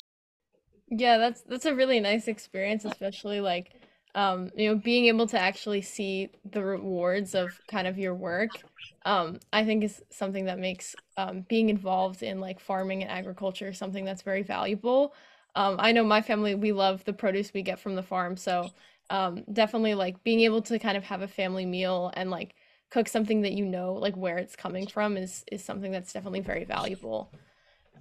Yeah, 0.89 1.19
that's 1.19 1.43
that's 1.43 1.65
a 1.65 1.75
really 1.75 2.01
nice 2.01 2.29
experience, 2.29 2.85
especially 2.85 3.41
like 3.41 3.82
um, 4.15 4.51
you 4.57 4.69
know, 4.69 4.77
being 4.77 5.07
able 5.07 5.27
to 5.29 5.39
actually 5.39 5.83
see 5.83 6.31
the 6.51 6.63
rewards 6.63 7.35
of 7.35 7.61
kind 7.67 7.87
of 7.87 7.99
your 7.99 8.15
work, 8.15 8.63
um, 9.05 9.41
I 9.53 9.65
think 9.65 9.85
is 9.85 10.03
something 10.11 10.45
that 10.47 10.59
makes 10.59 10.95
um, 11.17 11.41
being 11.49 11.71
involved 11.71 12.23
in 12.23 12.41
like 12.41 12.61
farming 12.61 13.03
and 13.03 13.11
agriculture 13.11 13.73
something 13.73 14.05
that's 14.05 14.23
very 14.23 14.43
valuable. 14.43 15.15
Um, 15.55 15.77
I 15.79 15.93
know 15.93 16.05
my 16.05 16.23
family, 16.23 16.55
we 16.55 16.73
love 16.73 17.05
the 17.05 17.13
produce 17.13 17.53
we 17.53 17.63
get 17.63 17.81
from 17.81 17.95
the 17.95 18.03
farm. 18.03 18.37
So 18.37 18.73
um, 19.11 19.45
definitely 19.53 19.95
like 19.95 20.23
being 20.25 20.41
able 20.41 20.63
to 20.63 20.79
kind 20.79 20.97
of 20.97 21.05
have 21.05 21.23
a 21.23 21.29
family 21.29 21.67
meal 21.67 22.13
and 22.15 22.31
like 22.31 22.55
cook 22.91 23.09
something 23.09 23.43
that 23.43 23.53
you 23.53 23.65
know 23.65 23.95
like 23.95 24.17
where 24.17 24.39
it's 24.39 24.57
coming 24.57 24.87
from 24.87 25.17
is 25.17 25.45
is 25.51 25.65
something 25.65 25.93
that's 25.93 26.13
definitely 26.13 26.41
very 26.41 26.65
valuable. 26.65 27.33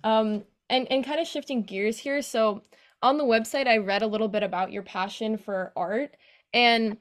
Um, 0.03 0.43
and 0.69 0.87
and 0.91 1.03
kind 1.03 1.19
of 1.19 1.27
shifting 1.27 1.63
gears 1.63 1.99
here. 1.99 2.21
So 2.21 2.63
on 3.01 3.17
the 3.17 3.23
website, 3.23 3.67
I 3.67 3.77
read 3.77 4.01
a 4.01 4.07
little 4.07 4.27
bit 4.27 4.43
about 4.43 4.71
your 4.71 4.83
passion 4.83 5.37
for 5.37 5.73
art. 5.75 6.15
And 6.53 6.97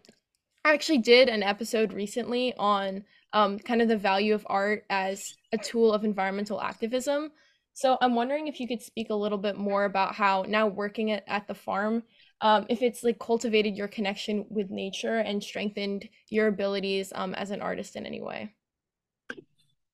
I 0.65 0.75
actually 0.75 0.99
did 0.99 1.29
an 1.29 1.43
episode 1.43 1.93
recently 1.93 2.55
on 2.59 3.05
um, 3.33 3.59
kind 3.59 3.83
of 3.83 3.89
the 3.89 3.97
value 3.97 4.35
of 4.35 4.47
art 4.49 4.85
as 4.91 5.35
a 5.53 5.59
tool 5.59 5.93
of 5.93 6.05
environmental 6.05 6.61
activism. 6.61 7.31
So 7.73 7.97
I'm 8.01 8.15
wondering 8.15 8.49
if 8.49 8.61
you 8.61 8.69
could 8.69 8.83
speak 8.83 9.11
a 9.11 9.15
little 9.15 9.39
bit 9.39 9.57
more 9.57 9.85
about 9.85 10.15
how 10.15 10.45
now 10.47 10.67
working 10.67 11.13
at, 11.13 11.25
at 11.27 11.47
the 11.47 11.55
farm, 11.55 12.03
um, 12.41 12.67
if 12.69 12.83
it's 12.83 13.03
like 13.03 13.19
cultivated 13.19 13.77
your 13.77 13.89
connection 13.89 14.45
with 14.51 14.71
nature 14.71 15.19
and 15.19 15.43
strengthened 15.43 16.09
your 16.29 16.49
abilities 16.49 17.13
um, 17.15 17.35
as 17.35 17.51
an 17.51 17.63
artist 17.63 17.97
in 17.97 18.07
any 18.07 18.21
way. 18.21 18.53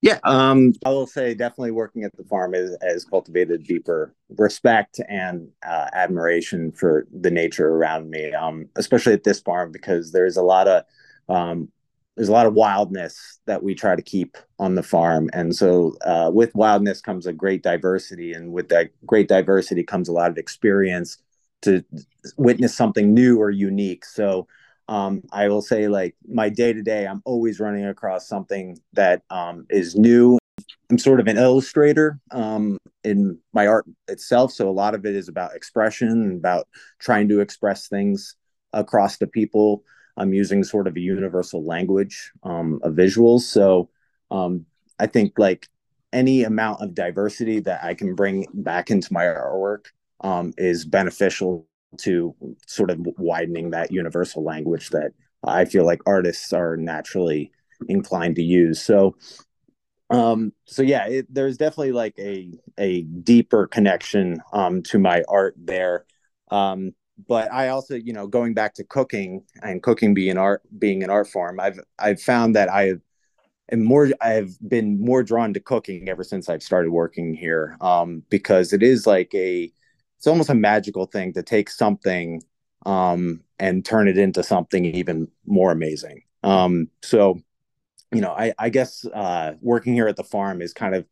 Yeah, 0.03 0.19
um, 0.25 0.73
I 0.85 0.91
will 0.91 1.07
say 1.07 1.35
definitely 1.35 1.71
working 1.71 2.05
at 2.05 2.15
the 2.17 2.25
farm 2.25 2.55
is, 2.55 2.77
has 2.83 3.05
cultivated 3.05 3.65
deeper 3.65 4.15
respect 4.37 5.01
and 5.09 5.49
uh, 5.67 5.87
admiration 5.95 6.71
for 6.73 7.07
the 7.19 7.31
nature 7.31 7.69
around 7.69 8.11
me, 8.11 8.33
um, 8.33 8.69
especially 8.77 9.15
at 9.15 9.25
this 9.25 9.41
farm 9.41 9.73
because 9.73 10.13
there's 10.13 10.37
a 10.37 10.43
lot 10.43 10.69
of 10.69 10.85
um, 11.29 11.69
there's 12.15 12.29
a 12.29 12.33
lot 12.33 12.47
of 12.47 12.55
wildness 12.55 13.41
that 13.47 13.63
we 13.63 13.75
try 13.75 13.97
to 13.97 14.03
keep 14.03 14.37
on 14.59 14.75
the 14.75 14.83
farm, 14.83 15.29
and 15.33 15.55
so 15.57 15.97
uh, 16.05 16.31
with 16.33 16.55
wildness 16.55 17.01
comes 17.01 17.27
a 17.27 17.33
great 17.33 17.63
diversity, 17.63 18.33
and 18.33 18.53
with 18.53 18.69
that 18.69 18.91
great 19.07 19.29
diversity 19.29 19.83
comes 19.83 20.09
a 20.09 20.13
lot 20.13 20.31
of 20.31 20.39
experience 20.39 21.19
to 21.63 21.83
witness 22.37 22.75
something 22.75 23.13
new 23.15 23.39
or 23.41 23.51
unique. 23.51 24.05
So 24.05 24.47
um, 24.89 25.23
I 25.33 25.49
will 25.49 25.63
say 25.63 25.89
like 25.89 26.15
my 26.29 26.49
day 26.49 26.73
to 26.73 26.83
day, 26.83 27.07
I'm 27.07 27.23
always 27.25 27.61
running 27.61 27.87
across 27.87 28.29
something 28.29 28.79
that 28.93 29.23
um, 29.31 29.67
is 29.71 29.97
new. 29.97 30.39
I'm 30.91 30.99
sort 30.99 31.21
of 31.21 31.27
an 31.27 31.37
illustrator 31.37 32.21
um, 32.31 32.79
in 33.03 33.39
my 33.53 33.67
art 33.67 33.87
itself, 34.09 34.53
so 34.53 34.69
a 34.69 34.71
lot 34.71 34.95
of 34.95 35.05
it 35.05 35.15
is 35.15 35.29
about 35.29 35.55
expression 35.55 36.37
about 36.37 36.69
trying 36.99 37.29
to 37.29 37.41
express 37.41 37.89
things 37.89 38.37
across 38.73 39.17
the 39.17 39.27
people. 39.27 39.83
I'm 40.17 40.33
using 40.33 40.65
sort 40.65 40.87
of 40.87 40.97
a 40.97 41.01
universal 41.01 41.65
language 41.65 42.33
um, 42.43 42.81
of 42.83 42.95
visuals. 42.95 43.41
So 43.43 43.91
um, 44.31 44.65
I 44.99 45.07
think 45.07 45.39
like 45.39 45.69
any 46.13 46.45
amount 46.45 46.81
of 46.81 46.95
diversity 46.95 47.61
that 47.61 47.85
I 47.85 47.95
can 47.95 48.15
bring 48.15 48.47
back 48.55 48.91
into 48.91 49.13
my 49.13 49.25
artwork 49.25 49.87
um, 50.23 50.55
is 50.57 50.85
beneficial 50.85 51.67
to 51.99 52.35
sort 52.67 52.91
of 52.91 53.07
widening 53.19 53.71
that 53.71 53.93
universal 53.93 54.45
language 54.45 54.91
that 54.91 55.13
I 55.45 55.65
feel 55.65 55.85
like 55.85 56.01
artists 56.07 56.53
are 56.53 56.77
naturally 56.77 57.53
inclined 57.89 58.37
to 58.37 58.43
use. 58.43 58.81
So, 58.83 59.17
um, 60.11 60.53
so 60.65 60.83
yeah, 60.83 61.07
it, 61.07 61.27
there's 61.33 61.57
definitely 61.57 61.93
like 61.93 62.15
a 62.19 62.53
a 62.79 63.03
deeper 63.03 63.67
connection 63.67 64.41
um, 64.53 64.83
to 64.85 64.99
my 64.99 65.23
art 65.29 65.55
there. 65.59 66.05
Um, 66.51 66.93
but 67.29 67.51
I 67.53 67.69
also, 67.69 67.95
you 67.95 68.13
know, 68.13 68.27
going 68.27 68.55
back 68.55 68.75
to 68.75 68.85
cooking 68.85 69.43
and 69.63 69.83
cooking 69.83 70.15
being 70.15 70.37
art 70.37 70.63
being 70.79 71.03
an 71.03 71.11
art 71.11 71.29
form, 71.29 71.59
I've 71.61 71.81
I've 71.99 72.21
found 72.21 72.55
that 72.57 72.71
I 72.71 72.95
am 73.73 73.85
more 73.85 74.09
I've 74.21 74.57
been 74.69 75.01
more 75.01 75.23
drawn 75.23 75.55
to 75.55 75.61
cooking 75.61 76.09
ever 76.09 76.25
since 76.25 76.49
I've 76.49 76.63
started 76.63 76.91
working 76.91 77.35
here 77.35 77.77
um, 77.81 78.23
because 78.29 78.73
it 78.73 78.83
is 78.83 79.07
like 79.07 79.35
a 79.35 79.73
it's 80.19 80.27
almost 80.27 80.51
a 80.51 80.55
magical 80.55 81.07
thing 81.07 81.33
to 81.35 81.43
take 81.43 81.71
something 81.71 82.43
um, 82.85 83.43
and 83.59 83.85
turn 83.85 84.09
it 84.09 84.19
into 84.19 84.43
something 84.43 84.85
even 84.85 85.29
more 85.47 85.73
amazing. 85.73 86.23
Um, 86.43 86.89
so, 87.03 87.41
you 88.13 88.21
know, 88.21 88.31
I, 88.31 88.55
I 88.59 88.69
guess 88.69 89.05
uh, 89.05 89.55
working 89.61 89.95
here 89.95 90.09
at 90.09 90.17
the 90.17 90.25
farm 90.25 90.61
has 90.61 90.73
kind 90.73 90.95
of 90.95 91.07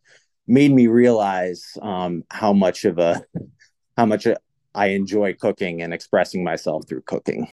made 0.46 0.72
me 0.72 0.86
realize 0.86 1.76
um, 1.82 2.24
how 2.30 2.52
much 2.52 2.84
of 2.84 2.98
a 2.98 3.22
how 3.96 4.06
much 4.06 4.26
I 4.74 4.86
enjoy 4.86 5.34
cooking 5.34 5.82
and 5.82 5.94
expressing 5.94 6.42
myself 6.42 6.88
through 6.88 7.02
cooking. 7.02 7.48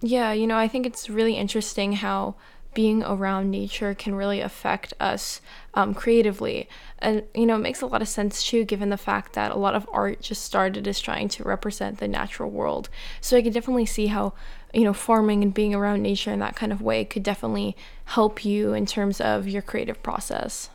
Yeah, 0.00 0.32
you 0.32 0.46
know, 0.46 0.56
I 0.56 0.68
think 0.68 0.84
it's 0.84 1.08
really 1.08 1.34
interesting 1.34 1.92
how 1.92 2.34
being 2.74 3.02
around 3.02 3.50
nature 3.50 3.94
can 3.94 4.14
really 4.14 4.40
affect 4.40 4.94
us 4.98 5.40
um, 5.74 5.94
creatively. 5.94 6.68
And, 6.98 7.24
you 7.34 7.46
know, 7.46 7.56
it 7.56 7.60
makes 7.60 7.82
a 7.82 7.86
lot 7.86 8.02
of 8.02 8.08
sense 8.08 8.44
too, 8.44 8.64
given 8.64 8.90
the 8.90 8.96
fact 8.96 9.34
that 9.34 9.52
a 9.52 9.58
lot 9.58 9.74
of 9.74 9.88
art 9.92 10.20
just 10.20 10.42
started 10.42 10.86
as 10.88 11.00
trying 11.00 11.28
to 11.30 11.44
represent 11.44 11.98
the 11.98 12.08
natural 12.08 12.50
world. 12.50 12.88
So 13.20 13.36
I 13.36 13.42
could 13.42 13.52
definitely 13.52 13.86
see 13.86 14.06
how, 14.06 14.32
you 14.72 14.84
know, 14.84 14.92
farming 14.92 15.42
and 15.42 15.52
being 15.52 15.74
around 15.74 16.02
nature 16.02 16.32
in 16.32 16.38
that 16.40 16.56
kind 16.56 16.72
of 16.72 16.80
way 16.80 17.04
could 17.04 17.22
definitely 17.22 17.76
help 18.06 18.44
you 18.44 18.72
in 18.72 18.86
terms 18.86 19.20
of 19.20 19.48
your 19.48 19.62
creative 19.62 20.02
process. 20.02 20.70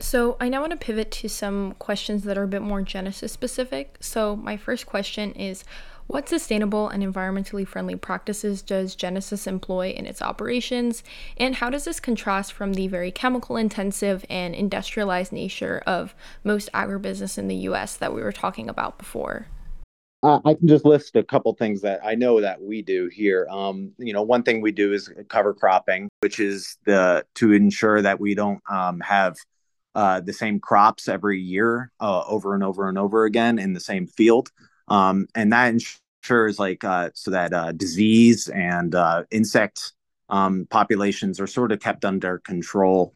So, 0.00 0.36
I 0.40 0.48
now 0.48 0.60
want 0.60 0.72
to 0.72 0.76
pivot 0.76 1.10
to 1.12 1.28
some 1.28 1.72
questions 1.78 2.24
that 2.24 2.36
are 2.36 2.42
a 2.42 2.48
bit 2.48 2.62
more 2.62 2.82
Genesis 2.82 3.32
specific. 3.32 3.96
So, 4.00 4.34
my 4.34 4.56
first 4.56 4.86
question 4.86 5.32
is 5.32 5.64
what 6.06 6.28
sustainable 6.28 6.88
and 6.88 7.02
environmentally 7.02 7.66
friendly 7.66 7.96
practices 7.96 8.62
does 8.62 8.94
Genesis 8.94 9.46
employ 9.46 9.90
in 9.90 10.06
its 10.06 10.20
operations? 10.20 11.02
And 11.36 11.56
how 11.56 11.70
does 11.70 11.84
this 11.84 12.00
contrast 12.00 12.52
from 12.52 12.74
the 12.74 12.88
very 12.88 13.10
chemical 13.10 13.56
intensive 13.56 14.24
and 14.28 14.54
industrialized 14.54 15.32
nature 15.32 15.82
of 15.86 16.14
most 16.42 16.70
agribusiness 16.72 17.38
in 17.38 17.48
the 17.48 17.56
US 17.56 17.96
that 17.96 18.14
we 18.14 18.22
were 18.22 18.32
talking 18.32 18.68
about 18.68 18.98
before? 18.98 19.46
Uh, 20.22 20.40
I 20.46 20.54
can 20.54 20.68
just 20.68 20.86
list 20.86 21.16
a 21.16 21.22
couple 21.22 21.52
things 21.54 21.82
that 21.82 22.00
I 22.02 22.14
know 22.14 22.40
that 22.40 22.60
we 22.60 22.80
do 22.80 23.10
here. 23.12 23.46
Um, 23.50 23.92
you 23.98 24.14
know, 24.14 24.22
one 24.22 24.42
thing 24.42 24.62
we 24.62 24.72
do 24.72 24.94
is 24.94 25.12
cover 25.28 25.52
cropping, 25.52 26.08
which 26.20 26.40
is 26.40 26.78
the 26.86 27.26
to 27.34 27.52
ensure 27.52 28.00
that 28.00 28.18
we 28.18 28.34
don't 28.34 28.60
um, 28.70 29.00
have 29.00 29.36
uh, 29.94 30.20
the 30.20 30.32
same 30.32 30.60
crops 30.60 31.08
every 31.08 31.40
year 31.40 31.92
uh, 32.00 32.24
over 32.26 32.54
and 32.54 32.64
over 32.64 32.88
and 32.88 32.96
over 32.96 33.26
again 33.26 33.58
in 33.58 33.74
the 33.74 33.80
same 33.80 34.06
field 34.06 34.50
um, 34.88 35.26
and 35.34 35.52
that 35.52 35.74
ensures 35.74 36.58
like 36.58 36.84
uh, 36.84 37.10
so 37.14 37.30
that 37.30 37.52
uh, 37.52 37.72
disease 37.72 38.48
and 38.48 38.94
uh, 38.94 39.24
insect 39.30 39.92
um, 40.28 40.66
populations 40.70 41.40
are 41.40 41.46
sort 41.46 41.72
of 41.72 41.80
kept 41.80 42.04
under 42.04 42.38
control. 42.38 43.14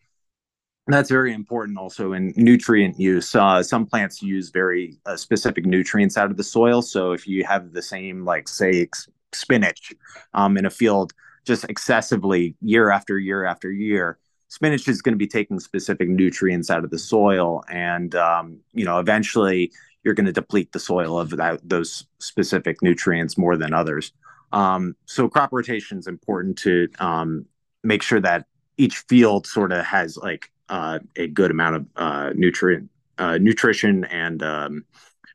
that's 0.87 1.11
very 1.11 1.33
important 1.33 1.79
also 1.79 2.13
in 2.13 2.33
nutrient 2.37 2.99
use. 2.99 3.35
Uh, 3.35 3.63
some 3.63 3.87
plants 3.87 4.23
use 4.23 4.51
very 4.51 4.97
uh, 5.07 5.17
specific 5.17 5.65
nutrients 5.67 6.17
out 6.17 6.31
of 6.31 6.37
the 6.37 6.45
soil. 6.45 6.83
So 6.83 7.13
if 7.13 7.27
you 7.27 7.45
have 7.45 7.73
the 7.73 7.83
same, 7.83 8.25
like 8.25 8.49
say, 8.49 8.89
spinach 9.33 9.93
um, 10.35 10.57
in 10.57 10.67
a 10.67 10.71
field 10.71 11.13
just 11.45 11.65
excessively 11.65 12.55
year 12.61 12.91
after 12.91 13.19
year 13.19 13.45
after 13.45 13.71
year, 13.71 14.19
spinach 14.49 14.89
is 14.89 15.03
going 15.03 15.13
to 15.13 15.19
be 15.19 15.27
taking 15.27 15.61
specific 15.61 16.09
nutrients 16.09 16.71
out 16.71 16.85
of 16.85 16.91
the 16.91 16.99
soil, 16.99 17.63
and 17.71 18.15
um, 18.15 18.59
you 18.73 18.85
know 18.85 18.99
eventually 18.99 19.73
you're 20.09 20.15
going 20.15 20.25
to 20.25 20.33
deplete 20.33 20.73
the 20.73 20.79
soil 20.79 21.21
of 21.21 21.29
that, 21.37 21.61
those 21.63 22.07
specific 22.19 22.81
nutrients 22.81 23.37
more 23.37 23.59
than 23.59 23.75
others. 23.75 24.15
Um, 24.53 24.97
so 25.05 25.29
crop 25.29 25.53
rotation 25.53 25.99
is 25.99 26.07
important 26.07 26.57
to 26.61 26.89
um, 26.99 27.45
make 27.85 28.03
sure 28.03 28.19
that 28.19 28.47
each 28.79 28.97
field 29.07 29.47
sort 29.47 29.71
of 29.71 29.85
has 29.85 30.17
like 30.17 30.51
uh, 30.71 31.01
a 31.17 31.27
good 31.27 31.51
amount 31.51 31.77
of 31.77 31.87
uh, 31.97 32.31
nutrient 32.35 32.89
uh, 33.19 33.37
nutrition 33.37 34.07
and 34.07 34.43
um, 34.43 34.87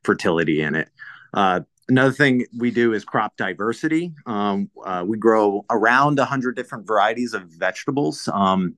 fertility 0.01 0.63
in 0.63 0.73
it. 0.73 0.89
Uh, 1.35 1.59
another 1.87 2.11
thing 2.11 2.47
we 2.57 2.71
do 2.71 2.93
is 2.93 3.05
crop 3.05 3.37
diversity. 3.37 4.11
Um, 4.25 4.71
uh, 4.83 5.03
we 5.05 5.19
grow 5.19 5.65
around 5.69 6.17
100 6.17 6.55
different 6.55 6.87
varieties 6.87 7.35
of 7.35 7.43
vegetables, 7.43 8.27
um, 8.33 8.75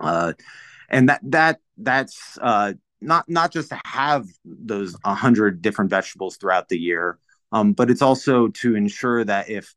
uh, 0.00 0.32
and 0.88 1.08
that 1.08 1.20
that 1.22 1.60
that's 1.76 2.36
not 3.00 3.28
not 3.28 3.52
just 3.52 3.70
to 3.70 3.80
have 3.84 4.26
those 4.44 4.96
100 5.02 5.62
different 5.62 5.90
vegetables 5.90 6.36
throughout 6.36 6.68
the 6.68 6.78
year, 6.78 7.18
um, 7.52 7.72
but 7.72 7.90
it's 7.90 8.02
also 8.02 8.48
to 8.48 8.76
ensure 8.76 9.24
that 9.24 9.48
if 9.50 9.74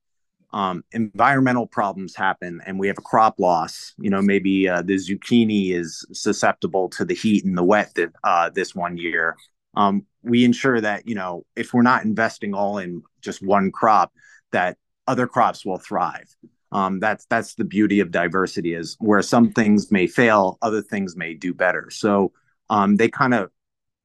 um, 0.53 0.83
environmental 0.91 1.65
problems 1.65 2.15
happen 2.15 2.61
and 2.65 2.77
we 2.77 2.87
have 2.87 2.99
a 2.99 3.01
crop 3.01 3.39
loss, 3.39 3.93
you 3.97 4.09
know, 4.09 4.21
maybe 4.21 4.69
uh, 4.69 4.83
the 4.83 4.95
zucchini 4.95 5.73
is 5.73 6.05
susceptible 6.13 6.89
to 6.89 7.03
the 7.03 7.15
heat 7.15 7.43
and 7.43 7.57
the 7.57 7.63
wet 7.63 7.93
that, 7.95 8.11
uh, 8.23 8.49
this 8.51 8.75
one 8.75 8.95
year. 8.97 9.35
Um, 9.75 10.05
we 10.21 10.45
ensure 10.45 10.79
that, 10.79 11.07
you 11.07 11.15
know, 11.15 11.43
if 11.55 11.73
we're 11.73 11.81
not 11.81 12.05
investing 12.05 12.53
all 12.53 12.77
in 12.77 13.01
just 13.21 13.41
one 13.41 13.71
crop, 13.71 14.13
that 14.51 14.77
other 15.07 15.25
crops 15.25 15.65
will 15.65 15.79
thrive. 15.79 16.27
Um, 16.71 16.99
that's 16.99 17.25
that's 17.25 17.55
the 17.55 17.65
beauty 17.65 17.99
of 17.99 18.11
diversity 18.11 18.73
is 18.73 18.95
where 18.99 19.21
some 19.21 19.51
things 19.51 19.91
may 19.91 20.07
fail, 20.07 20.57
other 20.61 20.81
things 20.81 21.15
may 21.15 21.33
do 21.33 21.53
better. 21.53 21.89
So 21.91 22.31
um, 22.69 22.95
they 22.97 23.09
kind 23.09 23.33
of 23.33 23.51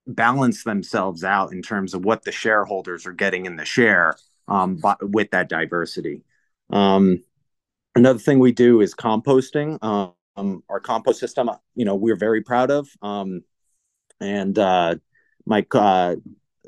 balance 0.06 0.64
themselves 0.64 1.24
out 1.24 1.52
in 1.52 1.62
terms 1.62 1.94
of 1.94 2.04
what 2.04 2.24
the 2.24 2.32
shareholders 2.32 3.06
are 3.06 3.12
getting 3.12 3.46
in 3.46 3.56
the 3.56 3.64
share 3.64 4.16
um, 4.48 4.76
but 4.76 4.98
with 5.08 5.30
that 5.30 5.48
diversity. 5.48 6.22
Um, 6.70 7.22
another 7.94 8.18
thing 8.18 8.38
we 8.38 8.52
do 8.52 8.80
is 8.80 8.94
composting. 8.94 9.78
Um, 9.82 10.62
our 10.68 10.80
compost 10.80 11.20
system, 11.20 11.50
you 11.74 11.84
know, 11.84 11.94
we're 11.94 12.16
very 12.16 12.42
proud 12.42 12.70
of. 12.70 12.88
Um, 13.02 13.42
and 14.20 14.58
uh, 14.58 14.96
my 15.46 15.66
uh, 15.72 16.16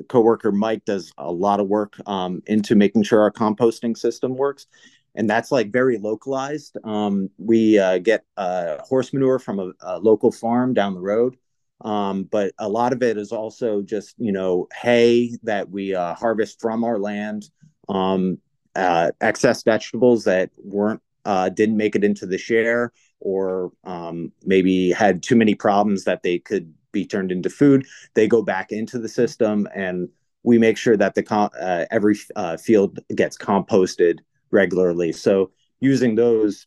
coworker 0.08 0.52
Mike 0.52 0.84
does 0.84 1.12
a 1.18 1.30
lot 1.30 1.60
of 1.60 1.68
work 1.68 1.96
um, 2.06 2.42
into 2.46 2.74
making 2.74 3.04
sure 3.04 3.22
our 3.22 3.30
composting 3.30 3.96
system 3.96 4.36
works. 4.36 4.66
And 5.14 5.28
that's 5.28 5.50
like 5.50 5.72
very 5.72 5.98
localized. 5.98 6.76
Um, 6.84 7.30
we 7.36 7.78
uh, 7.78 7.98
get 7.98 8.24
uh, 8.36 8.78
horse 8.82 9.12
manure 9.12 9.40
from 9.40 9.58
a, 9.58 9.72
a, 9.80 9.98
local 9.98 10.30
farm 10.30 10.72
down 10.72 10.94
the 10.94 11.00
road. 11.00 11.36
Um, 11.82 12.24
but 12.24 12.52
a 12.58 12.68
lot 12.68 12.92
of 12.92 13.02
it 13.02 13.16
is 13.16 13.32
also 13.32 13.82
just, 13.82 14.14
you 14.18 14.32
know, 14.32 14.68
hay 14.74 15.36
that 15.42 15.70
we 15.70 15.94
uh, 15.94 16.14
harvest 16.14 16.60
from 16.60 16.84
our 16.84 16.98
land. 16.98 17.48
Um, 17.88 18.38
uh, 18.76 19.10
excess 19.20 19.62
vegetables 19.62 20.24
that 20.24 20.50
weren't 20.58 21.02
uh, 21.24 21.48
didn't 21.48 21.76
make 21.76 21.96
it 21.96 22.04
into 22.04 22.26
the 22.26 22.38
share 22.38 22.92
or 23.20 23.72
um, 23.84 24.32
maybe 24.44 24.90
had 24.90 25.22
too 25.22 25.36
many 25.36 25.54
problems 25.54 26.04
that 26.04 26.22
they 26.22 26.38
could 26.38 26.72
be 26.92 27.04
turned 27.04 27.30
into 27.30 27.50
food 27.50 27.86
they 28.14 28.26
go 28.26 28.42
back 28.42 28.72
into 28.72 28.98
the 28.98 29.08
system 29.08 29.68
and 29.74 30.08
we 30.42 30.58
make 30.58 30.76
sure 30.76 30.96
that 30.96 31.14
the 31.14 31.24
uh, 31.32 31.84
every 31.90 32.16
uh, 32.36 32.56
field 32.56 32.98
gets 33.14 33.36
composted 33.36 34.18
regularly 34.50 35.12
so 35.12 35.50
using 35.80 36.14
those 36.14 36.66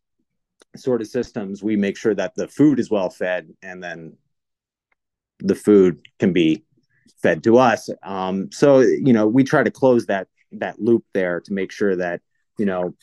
sort 0.75 1.01
of 1.01 1.07
systems 1.07 1.63
we 1.63 1.75
make 1.75 1.97
sure 1.97 2.15
that 2.15 2.33
the 2.35 2.47
food 2.47 2.79
is 2.79 2.89
well 2.89 3.09
fed 3.09 3.49
and 3.61 3.83
then 3.83 4.15
the 5.39 5.55
food 5.55 5.99
can 6.19 6.33
be 6.33 6.63
fed 7.21 7.43
to 7.43 7.57
us 7.57 7.89
um, 8.03 8.49
so 8.51 8.79
you 8.79 9.13
know 9.13 9.27
we 9.27 9.43
try 9.43 9.63
to 9.63 9.71
close 9.71 10.05
that 10.05 10.27
that 10.51 10.79
loop 10.79 11.03
there 11.13 11.39
to 11.41 11.53
make 11.53 11.71
sure 11.71 11.95
that 11.95 12.21
you 12.57 12.65
know 12.65 12.93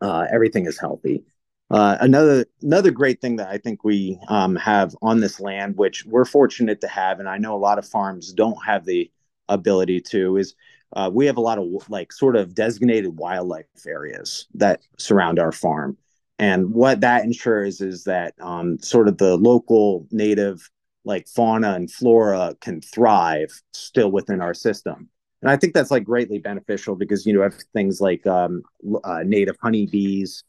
uh, 0.00 0.26
everything 0.30 0.66
is 0.66 0.78
healthy. 0.78 1.24
Uh, 1.70 1.96
another 2.00 2.44
another 2.62 2.90
great 2.90 3.20
thing 3.20 3.36
that 3.36 3.48
I 3.48 3.58
think 3.58 3.84
we 3.84 4.18
um, 4.28 4.56
have 4.56 4.94
on 5.02 5.20
this 5.20 5.38
land, 5.38 5.76
which 5.76 6.04
we're 6.04 6.24
fortunate 6.24 6.80
to 6.80 6.88
have, 6.88 7.20
and 7.20 7.28
I 7.28 7.38
know 7.38 7.54
a 7.54 7.58
lot 7.58 7.78
of 7.78 7.86
farms 7.86 8.32
don't 8.32 8.58
have 8.64 8.84
the 8.84 9.10
ability 9.48 10.00
to, 10.00 10.36
is 10.36 10.54
uh, 10.94 11.10
we 11.12 11.26
have 11.26 11.36
a 11.36 11.40
lot 11.40 11.58
of 11.58 11.66
like 11.88 12.12
sort 12.12 12.34
of 12.34 12.54
designated 12.54 13.16
wildlife 13.16 13.66
areas 13.86 14.48
that 14.54 14.80
surround 14.98 15.38
our 15.38 15.52
farm. 15.52 15.96
And 16.40 16.72
what 16.72 17.02
that 17.02 17.24
ensures 17.24 17.80
is 17.80 18.04
that 18.04 18.34
um, 18.40 18.78
sort 18.80 19.06
of 19.06 19.18
the 19.18 19.36
local 19.36 20.08
native 20.10 20.68
like 21.04 21.26
fauna 21.28 21.74
and 21.74 21.90
flora 21.90 22.54
can 22.60 22.80
thrive 22.80 23.50
still 23.72 24.10
within 24.10 24.40
our 24.40 24.54
system 24.54 25.08
and 25.42 25.50
I 25.50 25.56
think 25.56 25.74
that's 25.74 25.90
like 25.90 26.04
greatly 26.04 26.38
beneficial 26.38 26.96
because 26.96 27.24
you 27.24 27.32
know 27.32 27.42
have 27.42 27.54
things 27.72 28.00
like 28.00 28.26
um, 28.26 28.62
uh, 29.04 29.22
native 29.24 29.56
honeybees 29.62 30.44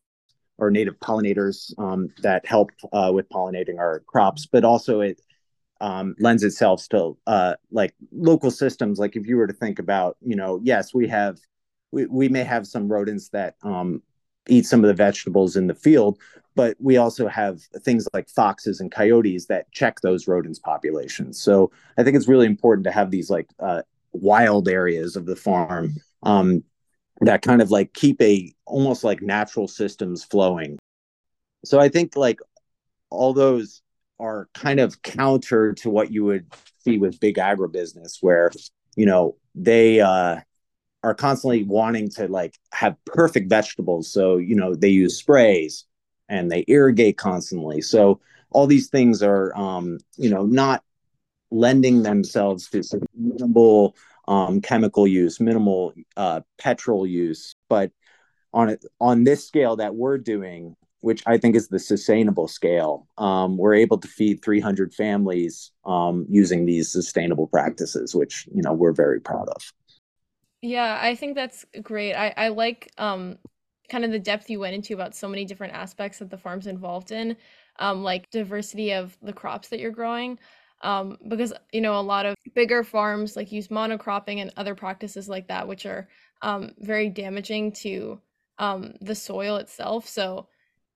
or 0.57 0.69
native 0.69 0.99
pollinators 0.99 1.73
um, 1.79 2.09
that 2.21 2.45
help 2.45 2.71
uh, 2.93 3.11
with 3.13 3.27
pollinating 3.29 3.79
our 3.79 4.01
crops, 4.01 4.45
but 4.45 4.63
also 4.63 5.01
it 5.01 5.21
um, 5.79 6.13
lends 6.19 6.43
itself 6.43 6.87
to 6.89 7.17
uh, 7.25 7.55
like 7.71 7.95
local 8.11 8.51
systems. 8.51 8.99
Like 8.99 9.15
if 9.15 9.25
you 9.25 9.37
were 9.37 9.47
to 9.47 9.53
think 9.53 9.79
about, 9.79 10.17
you 10.21 10.35
know, 10.35 10.59
yes, 10.63 10.93
we 10.93 11.07
have 11.07 11.39
we, 11.91 12.05
we 12.05 12.29
may 12.29 12.43
have 12.43 12.67
some 12.67 12.87
rodents 12.87 13.29
that 13.29 13.55
um, 13.63 14.03
eat 14.47 14.65
some 14.65 14.83
of 14.83 14.87
the 14.87 14.93
vegetables 14.93 15.55
in 15.55 15.67
the 15.67 15.75
field, 15.75 16.19
but 16.55 16.75
we 16.79 16.97
also 16.97 17.27
have 17.27 17.61
things 17.83 18.07
like 18.13 18.29
foxes 18.29 18.79
and 18.79 18.91
coyotes 18.91 19.45
that 19.47 19.71
check 19.71 20.01
those 20.01 20.27
rodents 20.27 20.59
populations. 20.59 21.39
So 21.41 21.71
I 21.97 22.03
think 22.03 22.15
it's 22.17 22.27
really 22.27 22.47
important 22.47 22.83
to 22.85 22.91
have 22.91 23.11
these 23.11 23.29
like 23.29 23.47
uh, 23.59 23.83
wild 24.11 24.67
areas 24.67 25.15
of 25.15 25.25
the 25.25 25.35
farm 25.35 25.95
um, 26.23 26.63
that 27.21 27.41
kind 27.41 27.61
of 27.61 27.71
like 27.71 27.93
keep 27.93 28.21
a 28.21 28.53
almost 28.65 29.03
like 29.03 29.21
natural 29.21 29.67
systems 29.67 30.23
flowing. 30.23 30.77
So 31.63 31.79
I 31.79 31.89
think 31.89 32.15
like 32.15 32.39
all 33.09 33.33
those 33.33 33.81
are 34.19 34.49
kind 34.53 34.79
of 34.79 35.01
counter 35.01 35.73
to 35.73 35.89
what 35.89 36.11
you 36.11 36.23
would 36.25 36.45
see 36.79 36.97
with 36.97 37.19
big 37.19 37.35
agribusiness, 37.35 38.17
where 38.21 38.51
you 38.95 39.05
know 39.05 39.35
they 39.55 40.01
uh, 40.01 40.39
are 41.03 41.15
constantly 41.15 41.63
wanting 41.63 42.09
to 42.09 42.27
like 42.27 42.59
have 42.73 42.95
perfect 43.05 43.49
vegetables. 43.49 44.11
So 44.11 44.37
you 44.37 44.55
know 44.55 44.75
they 44.75 44.89
use 44.89 45.17
sprays 45.17 45.85
and 46.29 46.51
they 46.51 46.63
irrigate 46.67 47.17
constantly. 47.17 47.81
So 47.81 48.19
all 48.51 48.67
these 48.67 48.89
things 48.89 49.23
are 49.23 49.55
um, 49.57 49.99
you 50.17 50.29
know 50.29 50.45
not 50.45 50.83
lending 51.51 52.03
themselves 52.03 52.69
to 52.69 52.83
minimal 53.15 53.95
um, 54.27 54.61
chemical 54.61 55.07
use, 55.07 55.39
minimal 55.39 55.93
uh, 56.15 56.41
petrol 56.57 57.05
use. 57.05 57.55
But 57.69 57.91
on 58.53 58.69
it, 58.69 58.85
on 58.99 59.23
this 59.23 59.45
scale 59.47 59.75
that 59.77 59.95
we're 59.95 60.17
doing, 60.17 60.75
which 61.01 61.23
I 61.25 61.37
think 61.37 61.55
is 61.55 61.67
the 61.67 61.79
sustainable 61.79 62.47
scale, 62.47 63.07
um, 63.17 63.57
we're 63.57 63.73
able 63.73 63.97
to 63.97 64.07
feed 64.07 64.43
300 64.43 64.93
families 64.93 65.71
um, 65.85 66.25
using 66.29 66.65
these 66.65 66.91
sustainable 66.91 67.47
practices, 67.47 68.15
which 68.15 68.47
you 68.53 68.61
know 68.61 68.73
we're 68.73 68.93
very 68.93 69.19
proud 69.19 69.49
of. 69.49 69.73
Yeah, 70.61 70.99
I 71.01 71.15
think 71.15 71.35
that's 71.35 71.65
great. 71.81 72.13
I 72.13 72.33
I 72.37 72.47
like 72.49 72.91
um, 72.97 73.37
kind 73.89 74.05
of 74.05 74.11
the 74.11 74.19
depth 74.19 74.49
you 74.49 74.59
went 74.59 74.75
into 74.75 74.93
about 74.93 75.15
so 75.15 75.27
many 75.27 75.45
different 75.45 75.73
aspects 75.73 76.19
that 76.19 76.29
the 76.29 76.37
farm's 76.37 76.67
involved 76.67 77.11
in, 77.11 77.35
um, 77.79 78.03
like 78.03 78.29
diversity 78.29 78.93
of 78.93 79.17
the 79.21 79.33
crops 79.33 79.69
that 79.69 79.79
you're 79.79 79.91
growing 79.91 80.37
um, 80.81 81.17
because 81.27 81.53
you 81.73 81.81
know 81.81 81.99
a 81.99 82.01
lot 82.01 82.25
of 82.25 82.35
bigger 82.55 82.83
farms 82.83 83.35
like 83.35 83.51
use 83.51 83.67
monocropping 83.69 84.39
and 84.41 84.51
other 84.57 84.75
practices 84.75 85.27
like 85.29 85.47
that 85.47 85.67
which 85.67 85.85
are 85.85 86.07
um, 86.43 86.71
very 86.79 87.09
damaging 87.09 87.71
to 87.71 88.19
um, 88.59 88.93
the 89.01 89.15
soil 89.15 89.57
itself 89.57 90.07
so 90.07 90.47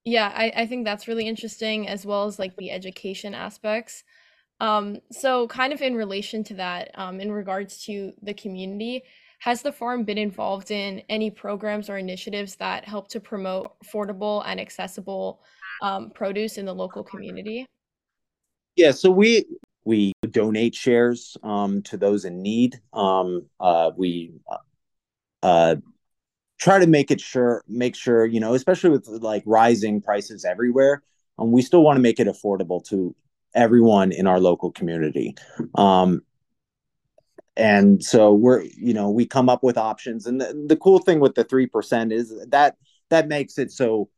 yeah 0.05 0.31
I, 0.35 0.51
I 0.55 0.65
think 0.67 0.85
that's 0.85 1.07
really 1.07 1.27
interesting 1.27 1.87
as 1.87 2.05
well 2.05 2.25
as 2.25 2.39
like 2.39 2.55
the 2.57 2.71
education 2.71 3.33
aspects 3.35 4.03
um, 4.61 4.99
so 5.11 5.47
kind 5.47 5.73
of 5.73 5.81
in 5.81 5.95
relation 5.95 6.43
to 6.45 6.53
that 6.55 6.91
um, 6.95 7.19
in 7.19 7.31
regards 7.31 7.83
to 7.85 8.13
the 8.21 8.33
community 8.33 9.03
has 9.39 9.61
the 9.61 9.71
farm 9.71 10.03
been 10.03 10.17
involved 10.17 10.71
in 10.71 11.01
any 11.09 11.29
programs 11.29 11.89
or 11.89 11.97
initiatives 11.97 12.55
that 12.55 12.85
help 12.85 13.07
to 13.07 13.19
promote 13.19 13.73
affordable 13.83 14.43
and 14.45 14.59
accessible 14.59 15.41
um, 15.81 16.09
produce 16.11 16.57
in 16.57 16.65
the 16.65 16.73
local 16.73 17.03
community 17.03 17.65
yeah 18.75 18.91
so 18.91 19.09
we 19.09 19.45
we 19.85 20.13
donate 20.31 20.75
shares 20.75 21.37
um, 21.43 21.81
to 21.83 21.95
those 21.95 22.25
in 22.25 22.41
need. 22.41 22.81
Um, 22.91 23.45
uh, 23.59 23.91
we 23.95 24.33
uh, 25.43 25.75
try 26.59 26.79
to 26.79 26.87
make 26.87 27.11
it 27.11 27.21
sure, 27.21 27.63
make 27.67 27.95
sure 27.95 28.25
you 28.25 28.39
know, 28.39 28.55
especially 28.55 28.89
with 28.89 29.07
like 29.07 29.43
rising 29.45 30.01
prices 30.01 30.43
everywhere. 30.43 31.03
Um, 31.37 31.51
we 31.51 31.61
still 31.61 31.83
want 31.83 31.97
to 31.97 32.01
make 32.01 32.19
it 32.19 32.27
affordable 32.27 32.83
to 32.87 33.15
everyone 33.53 34.11
in 34.11 34.27
our 34.27 34.39
local 34.39 34.71
community. 34.71 35.35
Um, 35.75 36.23
and 37.57 38.03
so 38.03 38.33
we're 38.33 38.61
you 38.61 38.93
know 38.93 39.09
we 39.09 39.25
come 39.25 39.49
up 39.49 39.63
with 39.63 39.77
options. 39.77 40.25
And 40.25 40.41
the, 40.41 40.65
the 40.67 40.75
cool 40.75 40.99
thing 40.99 41.19
with 41.19 41.35
the 41.35 41.45
3% 41.45 42.11
is 42.11 42.33
that 42.49 42.75
that 43.09 43.27
makes 43.27 43.57
it 43.57 43.71
so 43.71 44.09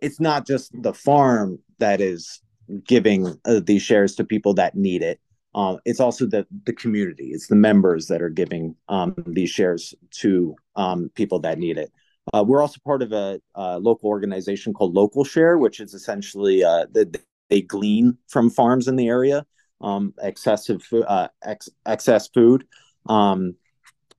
it's 0.00 0.20
not 0.20 0.46
just 0.46 0.70
the 0.82 0.94
farm 0.94 1.58
that 1.78 2.00
is 2.00 2.40
giving 2.86 3.38
uh, 3.44 3.60
these 3.64 3.82
shares 3.82 4.14
to 4.16 4.24
people 4.24 4.54
that 4.54 4.74
need 4.74 5.02
it. 5.02 5.20
Um, 5.54 5.78
it's 5.84 6.00
also 6.00 6.26
the 6.26 6.46
the 6.64 6.72
community. 6.72 7.28
It's 7.28 7.46
the 7.46 7.56
members 7.56 8.06
that 8.08 8.22
are 8.22 8.30
giving 8.30 8.76
um, 8.88 9.14
these 9.26 9.50
shares 9.50 9.94
to 10.20 10.56
um, 10.76 11.10
people 11.14 11.38
that 11.40 11.58
need 11.58 11.78
it. 11.78 11.92
Uh, 12.32 12.42
we're 12.46 12.62
also 12.62 12.80
part 12.84 13.02
of 13.02 13.12
a, 13.12 13.38
a, 13.54 13.78
local 13.78 14.08
organization 14.08 14.72
called 14.72 14.94
local 14.94 15.24
share 15.24 15.58
which 15.58 15.78
is 15.78 15.92
essentially 15.92 16.64
uh, 16.64 16.86
the, 16.90 17.20
they 17.50 17.60
glean 17.60 18.16
from 18.28 18.48
farms 18.48 18.88
in 18.88 18.96
the 18.96 19.08
area 19.08 19.44
um, 19.82 20.14
excessive 20.22 20.82
uh, 21.06 21.28
ex- 21.42 21.68
excess 21.84 22.28
food 22.28 22.64
um, 23.06 23.54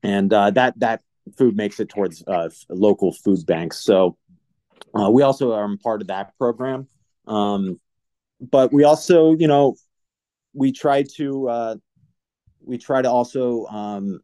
and 0.03 0.31
uh, 0.31 0.51
that 0.51 0.79
that 0.79 1.01
food 1.37 1.55
makes 1.55 1.79
it 1.79 1.89
towards 1.89 2.23
uh, 2.27 2.49
local 2.69 3.11
food 3.11 3.45
banks. 3.45 3.79
So 3.79 4.17
uh, 4.93 5.09
we 5.09 5.23
also 5.23 5.53
are 5.53 5.69
part 5.77 6.01
of 6.01 6.07
that 6.07 6.37
program. 6.37 6.87
Um, 7.27 7.79
but 8.39 8.71
we 8.71 8.83
also, 8.83 9.33
you 9.35 9.47
know, 9.47 9.75
we 10.53 10.71
try 10.71 11.03
to 11.15 11.49
uh, 11.49 11.75
we 12.61 12.77
try 12.77 13.01
to 13.01 13.09
also 13.09 13.65
um, 13.67 14.19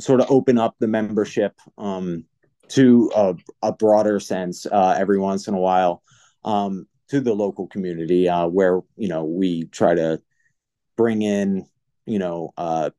sort 0.00 0.20
of 0.20 0.30
open 0.30 0.58
up 0.58 0.76
the 0.78 0.88
membership 0.88 1.54
um, 1.78 2.24
to 2.68 3.10
a, 3.14 3.34
a, 3.62 3.72
broader 3.72 4.18
sense 4.18 4.66
uh, 4.66 4.94
every 4.98 5.18
once 5.18 5.48
in 5.48 5.54
a 5.54 5.58
while 5.58 6.02
um, 6.44 6.86
to 7.08 7.20
the 7.20 7.34
local 7.34 7.66
community, 7.66 8.28
uh, 8.28 8.46
where 8.46 8.80
you 8.96 9.08
know 9.08 9.24
we 9.24 9.66
try 9.66 9.94
to 9.94 10.20
bring 10.96 11.22
in, 11.22 11.66
you 12.06 12.18
know, 12.18 12.52
uh, 12.56 12.90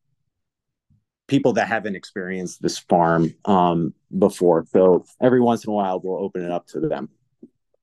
people 1.27 1.53
that 1.53 1.67
haven't 1.67 1.95
experienced 1.95 2.61
this 2.61 2.77
farm 2.77 3.33
um, 3.45 3.93
before. 4.17 4.65
So 4.71 5.05
every 5.21 5.41
once 5.41 5.65
in 5.65 5.71
a 5.71 5.73
while, 5.73 5.99
we'll 5.99 6.23
open 6.23 6.43
it 6.43 6.51
up 6.51 6.67
to 6.67 6.79
them 6.79 7.09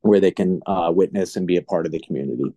where 0.03 0.21
they 0.21 0.31
can 0.31 0.61
uh, 0.67 0.93
witness 0.95 1.37
and 1.37 1.47
be 1.47 1.57
a 1.57 1.63
part 1.63 1.87
of 1.87 1.93
the 1.93 2.01
community. 2.01 2.53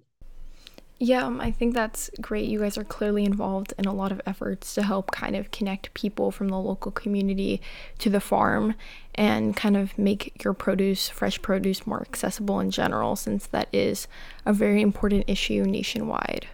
Yeah, 0.98 1.26
um, 1.26 1.42
I 1.42 1.52
think 1.52 1.74
that's 1.74 2.10
great. 2.22 2.48
You 2.48 2.60
guys 2.60 2.78
are 2.78 2.84
clearly 2.86 3.26
involved 3.26 3.74
in 3.78 3.86
a 3.86 3.94
lot 3.94 4.14
of 4.14 4.22
efforts 4.26 4.74
to 4.76 4.84
help 4.84 5.12
kind 5.12 5.36
of 5.36 5.52
connect 5.52 5.94
people 5.94 6.32
from 6.32 6.48
the 6.48 6.58
local 6.58 6.90
community 6.90 7.62
to 8.00 8.10
the 8.10 8.22
farm 8.22 8.76
and 9.14 9.58
kind 9.58 9.76
of 9.76 9.98
make 9.98 10.42
your 10.42 10.54
produce, 10.54 11.10
fresh 11.10 11.42
produce, 11.42 11.86
more 11.86 12.02
accessible 12.02 12.62
in 12.62 12.72
general, 12.72 13.18
since 13.18 13.46
that 13.48 13.68
is 13.74 14.08
a 14.46 14.54
very 14.54 14.82
important 14.82 15.26
issue 15.28 15.64
nationwide. 15.66 16.48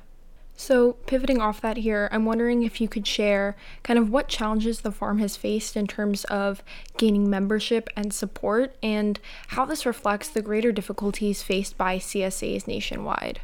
So, 0.55 0.93
pivoting 1.07 1.41
off 1.41 1.59
that 1.61 1.77
here, 1.77 2.07
I'm 2.11 2.25
wondering 2.25 2.63
if 2.63 2.79
you 2.79 2.87
could 2.87 3.07
share 3.07 3.55
kind 3.83 3.97
of 3.97 4.11
what 4.11 4.27
challenges 4.27 4.81
the 4.81 4.91
farm 4.91 5.17
has 5.19 5.35
faced 5.35 5.75
in 5.75 5.87
terms 5.87 6.23
of 6.25 6.63
gaining 6.97 7.29
membership 7.29 7.89
and 7.95 8.13
support, 8.13 8.75
and 8.83 9.19
how 9.47 9.65
this 9.65 9.85
reflects 9.85 10.27
the 10.27 10.41
greater 10.41 10.71
difficulties 10.71 11.41
faced 11.41 11.77
by 11.77 11.97
CSAs 11.97 12.67
nationwide. 12.67 13.41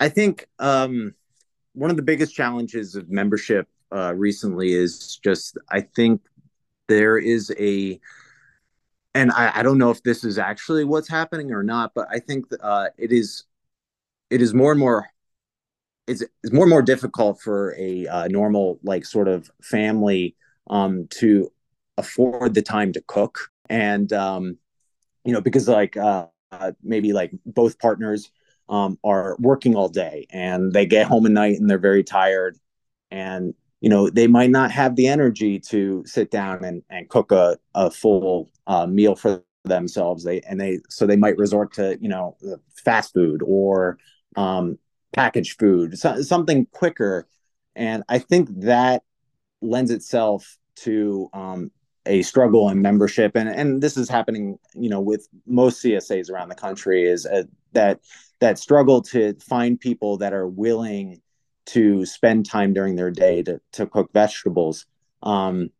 I 0.00 0.08
think 0.08 0.48
um, 0.58 1.14
one 1.74 1.90
of 1.90 1.96
the 1.96 2.02
biggest 2.02 2.34
challenges 2.34 2.94
of 2.96 3.08
membership 3.08 3.68
uh, 3.92 4.14
recently 4.16 4.72
is 4.72 5.16
just, 5.22 5.58
I 5.70 5.80
think 5.80 6.20
there 6.88 7.18
is 7.18 7.52
a, 7.58 8.00
and 9.14 9.30
I, 9.32 9.52
I, 9.56 9.62
don't 9.62 9.78
know 9.78 9.90
if 9.90 10.02
this 10.02 10.24
is 10.24 10.38
actually 10.38 10.84
what's 10.84 11.08
happening 11.08 11.52
or 11.52 11.62
not, 11.62 11.92
but 11.94 12.06
I 12.10 12.18
think 12.18 12.46
uh, 12.60 12.88
it 12.96 13.12
is, 13.12 13.44
it 14.30 14.42
is 14.42 14.54
more 14.54 14.72
and 14.72 14.80
more 14.80 15.08
it's, 16.08 16.22
it's 16.42 16.52
more 16.52 16.64
and 16.64 16.70
more 16.70 16.82
difficult 16.82 17.40
for 17.40 17.74
a 17.76 18.06
uh, 18.06 18.28
normal 18.28 18.78
like 18.82 19.04
sort 19.04 19.28
of 19.28 19.50
family 19.62 20.36
um, 20.70 21.06
to 21.10 21.52
afford 21.96 22.54
the 22.54 22.62
time 22.62 22.92
to 22.92 23.02
cook. 23.06 23.50
And 23.68 24.12
um, 24.12 24.58
you 25.24 25.32
know 25.32 25.40
because 25.40 25.68
like 25.68 25.96
uh, 25.96 26.26
uh, 26.52 26.72
maybe 26.82 27.12
like 27.12 27.32
both 27.44 27.78
partners 27.78 28.30
um, 28.68 28.98
are 29.04 29.36
working 29.38 29.76
all 29.76 29.88
day 29.88 30.26
and 30.30 30.72
they 30.72 30.86
get 30.86 31.06
home 31.06 31.26
at 31.26 31.32
night 31.32 31.58
and 31.58 31.68
they're 31.68 31.78
very 31.78 32.04
tired. 32.04 32.58
And 33.10 33.54
you 33.80 33.90
know 33.90 34.10
they 34.10 34.26
might 34.26 34.50
not 34.50 34.70
have 34.70 34.96
the 34.96 35.06
energy 35.06 35.60
to 35.60 36.02
sit 36.06 36.30
down 36.30 36.64
and, 36.64 36.82
and 36.90 37.08
cook 37.08 37.30
a, 37.32 37.58
a 37.74 37.90
full 37.90 38.50
uh, 38.66 38.86
meal 38.86 39.14
for 39.14 39.42
themselves. 39.64 40.24
They 40.24 40.40
and 40.40 40.60
they 40.60 40.80
so 40.88 41.06
they 41.06 41.16
might 41.16 41.36
resort 41.36 41.74
to 41.74 41.98
you 42.00 42.08
know 42.08 42.36
fast 42.84 43.12
food 43.12 43.42
or 43.44 43.98
um, 44.36 44.78
packaged 45.12 45.58
food, 45.58 45.98
so, 45.98 46.22
something 46.22 46.66
quicker. 46.66 47.26
And 47.74 48.02
I 48.08 48.18
think 48.18 48.48
that 48.60 49.02
lends 49.60 49.90
itself 49.90 50.58
to 50.76 51.28
um, 51.32 51.70
a 52.06 52.22
struggle 52.22 52.68
in 52.70 52.82
membership. 52.82 53.36
And, 53.36 53.48
and 53.48 53.82
this 53.82 53.96
is 53.96 54.08
happening, 54.08 54.58
you 54.74 54.88
know, 54.88 55.00
with 55.00 55.28
most 55.46 55.82
CSAs 55.84 56.30
around 56.30 56.48
the 56.48 56.54
country 56.54 57.04
is 57.04 57.26
a, 57.26 57.46
that 57.72 58.00
that 58.40 58.58
struggle 58.58 59.02
to 59.02 59.34
find 59.40 59.80
people 59.80 60.18
that 60.18 60.32
are 60.32 60.46
willing 60.46 61.20
to 61.66 62.06
spend 62.06 62.46
time 62.46 62.72
during 62.72 62.96
their 62.96 63.10
day 63.10 63.42
to, 63.42 63.60
to 63.72 63.86
cook 63.86 64.10
vegetables. 64.12 64.86
Um, 65.22 65.70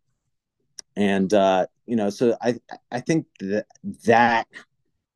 and, 0.97 1.33
uh, 1.33 1.67
you 1.87 1.97
know, 1.97 2.11
so 2.11 2.37
I, 2.43 2.57
I 2.91 3.01
think 3.01 3.27
that 3.41 3.67
that 4.05 4.49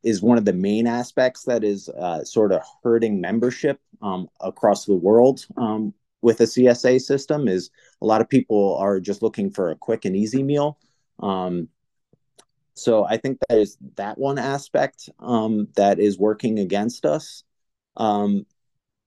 is 0.03 0.23
one 0.23 0.38
of 0.38 0.45
the 0.45 0.53
main 0.53 0.87
aspects 0.87 1.45
that 1.45 1.65
is 1.65 1.88
uh, 1.88 2.25
sort 2.25 2.53
of 2.53 2.62
hurting 2.83 3.21
membership 3.21 3.81
um, 4.01 4.29
across 4.41 4.85
the 4.85 4.95
world 4.95 5.47
um, 5.57 5.95
with 6.23 6.41
a 6.41 6.45
CSA 6.45 7.01
system 7.01 7.49
is 7.49 7.71
a 8.01 8.07
lot 8.07 8.21
of 8.21 8.29
people 8.29 8.77
are 8.77 9.01
just 9.01 9.23
looking 9.23 9.51
for 9.51 9.71
a 9.71 9.77
quick 9.77 10.05
and 10.05 10.17
easy 10.17 10.43
meal. 10.43 10.79
Um, 11.21 11.69
so 12.75 13.05
I 13.05 13.17
think 13.17 13.38
that 13.49 13.59
is 13.59 13.77
that 13.97 14.19
one 14.19 14.38
aspect 14.38 15.11
um, 15.19 15.69
that 15.77 15.99
is 15.99 16.19
working 16.19 16.59
against 16.59 17.05
us. 17.05 17.45
Um, 17.97 18.47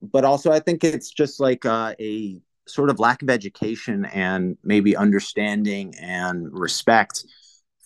but 0.02 0.24
also, 0.24 0.52
I 0.52 0.60
think 0.60 0.84
it's 0.84 1.10
just 1.10 1.40
like 1.40 1.66
uh, 1.66 1.96
a 2.00 2.38
sort 2.68 2.90
of 2.90 3.00
lack 3.00 3.22
of 3.22 3.30
education 3.30 4.06
and 4.06 4.58
maybe 4.64 4.96
understanding 4.96 5.96
and 6.00 6.48
respect 6.52 7.26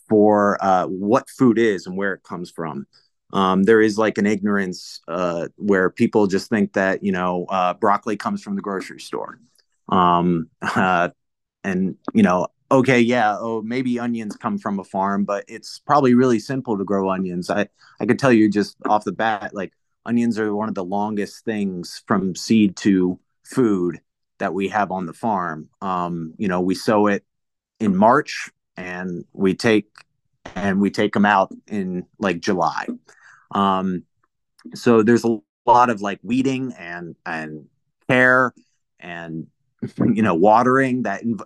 for 0.10 0.58
uh, 0.64 0.86
what 0.86 1.30
food 1.30 1.58
is 1.58 1.86
and 1.86 1.96
where 1.96 2.14
it 2.14 2.24
comes 2.24 2.50
from. 2.50 2.88
Um, 3.32 3.64
there 3.64 3.82
is 3.82 3.98
like 3.98 4.18
an 4.18 4.26
ignorance 4.26 5.02
uh, 5.08 5.50
where 5.56 5.90
people 5.90 6.26
just 6.28 6.50
think 6.50 6.74
that 6.74 7.04
you 7.04 7.12
know 7.12 7.46
uh, 7.50 7.76
broccoli 7.76 8.18
comes 8.18 8.42
from 8.42 8.56
the 8.56 8.62
grocery 8.62 9.00
store, 9.00 9.40
um, 9.90 10.50
and 11.64 11.96
you 12.14 12.24
know 12.24 12.48
okay 12.72 13.00
yeah 13.00 13.36
oh 13.40 13.62
maybe 13.64 14.00
onions 14.00 14.36
come 14.36 14.58
from 14.58 14.80
a 14.80 14.84
farm, 14.84 15.26
but 15.26 15.46
it's 15.48 15.80
probably 15.80 16.16
really 16.16 16.40
simple 16.40 16.78
to 16.78 16.84
grow 16.84 17.10
onions. 17.10 17.52
I 17.52 17.68
I 18.00 18.08
could 18.08 18.18
tell 18.18 18.34
you 18.34 18.50
just 18.50 18.78
off 18.88 19.04
the 19.04 19.12
bat 19.12 19.54
like 19.54 19.74
onions 20.06 20.40
are 20.40 20.56
one 20.56 20.70
of 20.70 20.76
the 20.76 20.84
longest 20.84 21.46
things 21.46 22.02
from 22.08 22.36
seed 22.36 22.76
to 22.78 23.20
food 23.46 24.02
that 24.40 24.54
we 24.56 24.70
have 24.70 24.90
on 24.92 25.06
the 25.06 25.14
farm. 25.14 25.70
Um, 25.82 26.34
you 26.40 26.48
know 26.48 26.62
we 26.62 26.74
sow 26.74 27.06
it 27.06 27.24
in 27.80 27.96
March 27.96 28.50
and 28.80 29.26
we 29.34 29.54
take 29.54 29.88
and 30.56 30.80
we 30.80 30.90
take 30.90 31.14
them 31.14 31.26
out 31.26 31.52
in 31.68 32.06
like 32.18 32.40
July. 32.40 32.88
Um, 33.52 34.04
so 34.74 35.04
there's 35.04 35.26
a 35.26 35.38
lot 35.66 35.90
of 35.90 36.02
like 36.02 36.20
weeding 36.24 36.74
and 36.78 37.16
and 37.26 37.68
care 38.08 38.54
and 39.00 39.48
you 39.98 40.22
know 40.22 40.34
watering 40.34 41.04
that 41.04 41.24
inv- 41.24 41.46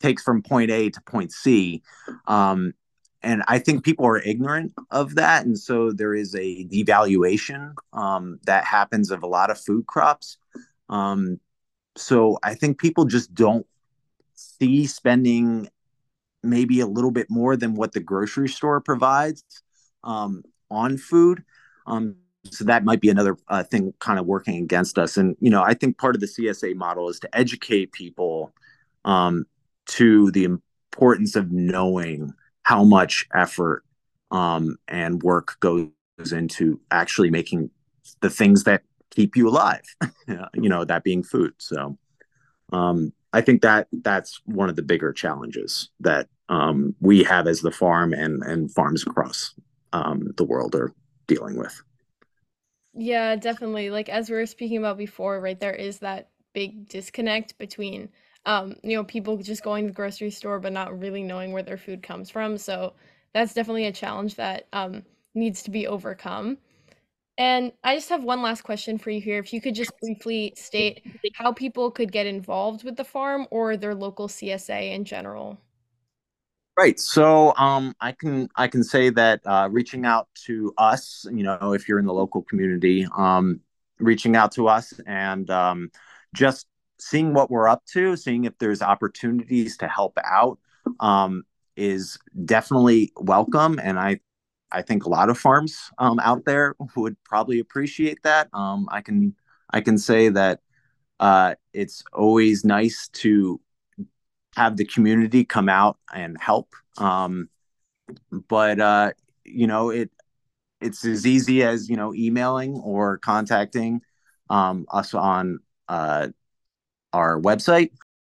takes 0.00 0.22
from 0.22 0.42
point 0.42 0.70
A 0.70 0.90
to 0.90 1.00
point 1.02 1.32
C. 1.32 1.82
Um, 2.26 2.74
and 3.22 3.42
I 3.48 3.58
think 3.58 3.84
people 3.84 4.06
are 4.06 4.18
ignorant 4.18 4.72
of 4.90 5.16
that, 5.16 5.44
and 5.44 5.58
so 5.58 5.92
there 5.92 6.14
is 6.14 6.34
a 6.34 6.64
devaluation 6.64 7.74
um, 7.92 8.38
that 8.44 8.64
happens 8.64 9.10
of 9.10 9.22
a 9.22 9.26
lot 9.26 9.50
of 9.50 9.60
food 9.60 9.86
crops. 9.86 10.38
Um, 10.88 11.38
so 11.96 12.38
I 12.42 12.54
think 12.54 12.78
people 12.78 13.04
just 13.04 13.34
don't 13.34 13.66
see 14.34 14.86
spending 14.86 15.68
maybe 16.42 16.80
a 16.80 16.86
little 16.86 17.10
bit 17.10 17.28
more 17.30 17.56
than 17.56 17.74
what 17.74 17.92
the 17.92 18.00
grocery 18.00 18.48
store 18.48 18.80
provides 18.80 19.42
um, 20.04 20.42
on 20.70 20.96
food. 20.96 21.44
Um, 21.86 22.16
so 22.44 22.64
that 22.64 22.84
might 22.84 23.00
be 23.00 23.10
another 23.10 23.36
uh, 23.48 23.62
thing 23.62 23.92
kind 23.98 24.18
of 24.18 24.26
working 24.26 24.62
against 24.62 24.98
us. 24.98 25.16
And, 25.16 25.36
you 25.40 25.50
know, 25.50 25.62
I 25.62 25.74
think 25.74 25.98
part 25.98 26.14
of 26.14 26.20
the 26.20 26.26
CSA 26.26 26.74
model 26.74 27.08
is 27.08 27.20
to 27.20 27.36
educate 27.36 27.92
people 27.92 28.52
um, 29.04 29.44
to 29.86 30.30
the 30.30 30.44
importance 30.44 31.36
of 31.36 31.50
knowing 31.50 32.32
how 32.62 32.84
much 32.84 33.26
effort 33.34 33.84
um, 34.30 34.76
and 34.88 35.22
work 35.22 35.56
goes 35.60 35.90
into 36.32 36.80
actually 36.90 37.30
making 37.30 37.70
the 38.20 38.30
things 38.30 38.64
that 38.64 38.82
keep 39.10 39.36
you 39.36 39.48
alive, 39.48 39.82
you 40.54 40.68
know, 40.68 40.84
that 40.84 41.04
being 41.04 41.22
food. 41.22 41.52
So 41.58 41.98
um, 42.72 43.12
I 43.32 43.40
think 43.40 43.62
that 43.62 43.88
that's 43.92 44.40
one 44.44 44.68
of 44.68 44.76
the 44.76 44.82
bigger 44.82 45.12
challenges 45.12 45.90
that 46.00 46.28
um, 46.48 46.94
we 47.00 47.22
have 47.24 47.46
as 47.46 47.60
the 47.60 47.70
farm 47.70 48.12
and, 48.12 48.42
and 48.42 48.72
farms 48.72 49.04
across 49.06 49.54
um, 49.92 50.32
the 50.36 50.44
world 50.44 50.74
are 50.74 50.92
dealing 51.26 51.56
with. 51.56 51.80
Yeah, 52.92 53.36
definitely. 53.36 53.90
Like 53.90 54.08
as 54.08 54.28
we 54.28 54.36
were 54.36 54.46
speaking 54.46 54.78
about 54.78 54.98
before, 54.98 55.40
right, 55.40 55.58
there 55.58 55.74
is 55.74 56.00
that 56.00 56.30
big 56.52 56.88
disconnect 56.88 57.56
between 57.58 58.08
um, 58.46 58.74
you 58.82 58.96
know, 58.96 59.04
people 59.04 59.36
just 59.36 59.62
going 59.62 59.84
to 59.84 59.90
the 59.90 59.94
grocery 59.94 60.30
store 60.30 60.58
but 60.58 60.72
not 60.72 60.98
really 60.98 61.22
knowing 61.22 61.52
where 61.52 61.62
their 61.62 61.76
food 61.76 62.02
comes 62.02 62.30
from. 62.30 62.56
So 62.56 62.94
that's 63.32 63.54
definitely 63.54 63.86
a 63.86 63.92
challenge 63.92 64.36
that 64.36 64.66
um, 64.72 65.02
needs 65.34 65.62
to 65.64 65.70
be 65.70 65.86
overcome. 65.86 66.58
And 67.40 67.72
I 67.82 67.94
just 67.94 68.10
have 68.10 68.22
one 68.22 68.42
last 68.42 68.64
question 68.64 68.98
for 68.98 69.08
you 69.08 69.18
here. 69.18 69.38
If 69.38 69.54
you 69.54 69.62
could 69.62 69.74
just 69.74 69.98
briefly 69.98 70.52
state 70.56 71.02
how 71.32 71.54
people 71.54 71.90
could 71.90 72.12
get 72.12 72.26
involved 72.26 72.84
with 72.84 72.96
the 72.96 73.04
farm 73.04 73.46
or 73.50 73.78
their 73.78 73.94
local 73.94 74.28
CSA 74.28 74.92
in 74.92 75.06
general. 75.06 75.58
Right. 76.78 77.00
So 77.00 77.56
um, 77.56 77.94
I 77.98 78.12
can 78.12 78.50
I 78.56 78.68
can 78.68 78.84
say 78.84 79.08
that 79.08 79.40
uh, 79.46 79.70
reaching 79.72 80.04
out 80.04 80.28
to 80.44 80.74
us, 80.76 81.24
you 81.32 81.42
know, 81.42 81.72
if 81.72 81.88
you're 81.88 81.98
in 81.98 82.04
the 82.04 82.12
local 82.12 82.42
community, 82.42 83.06
um, 83.16 83.60
reaching 83.98 84.36
out 84.36 84.52
to 84.52 84.68
us 84.68 84.92
and 85.06 85.48
um, 85.48 85.90
just 86.34 86.66
seeing 86.98 87.32
what 87.32 87.50
we're 87.50 87.68
up 87.68 87.86
to, 87.92 88.16
seeing 88.16 88.44
if 88.44 88.58
there's 88.58 88.82
opportunities 88.82 89.78
to 89.78 89.88
help 89.88 90.18
out, 90.22 90.58
um, 91.00 91.44
is 91.74 92.18
definitely 92.44 93.12
welcome. 93.16 93.80
And 93.82 93.98
I 93.98 94.20
I 94.72 94.82
think 94.82 95.04
a 95.04 95.08
lot 95.08 95.30
of 95.30 95.38
farms 95.38 95.90
um, 95.98 96.20
out 96.20 96.44
there 96.44 96.74
would 96.96 97.16
probably 97.24 97.58
appreciate 97.58 98.22
that. 98.22 98.48
Um, 98.52 98.88
I 98.90 99.00
can 99.00 99.34
I 99.70 99.80
can 99.80 99.98
say 99.98 100.28
that 100.28 100.60
uh, 101.18 101.54
it's 101.72 102.02
always 102.12 102.64
nice 102.64 103.08
to 103.08 103.60
have 104.56 104.76
the 104.76 104.84
community 104.84 105.44
come 105.44 105.68
out 105.68 105.98
and 106.12 106.36
help. 106.40 106.74
Um, 106.98 107.48
but 108.48 108.80
uh, 108.80 109.12
you 109.44 109.66
know, 109.66 109.90
it 109.90 110.10
it's 110.80 111.04
as 111.04 111.26
easy 111.26 111.62
as 111.62 111.88
you 111.88 111.96
know 111.96 112.14
emailing 112.14 112.74
or 112.76 113.18
contacting 113.18 114.00
um, 114.48 114.86
us 114.90 115.14
on 115.14 115.60
uh, 115.88 116.28
our 117.12 117.40
website. 117.40 117.90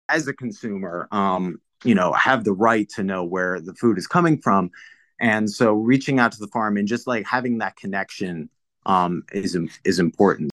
As 0.09 0.27
a 0.27 0.33
consumer, 0.33 1.09
um, 1.11 1.59
you 1.83 1.93
know, 1.93 2.13
have 2.13 2.45
the 2.45 2.53
right 2.53 2.87
to 2.95 3.03
know 3.03 3.25
where 3.25 3.59
the 3.59 3.73
food 3.73 3.97
is 3.97 4.07
coming 4.07 4.39
from, 4.41 4.71
and 5.19 5.49
so 5.49 5.73
reaching 5.73 6.19
out 6.19 6.31
to 6.33 6.39
the 6.39 6.47
farm 6.47 6.77
and 6.77 6.87
just 6.87 7.07
like 7.07 7.25
having 7.25 7.57
that 7.59 7.75
connection 7.75 8.49
um, 8.85 9.23
is 9.31 9.57
is 9.83 9.99
important. 9.99 10.51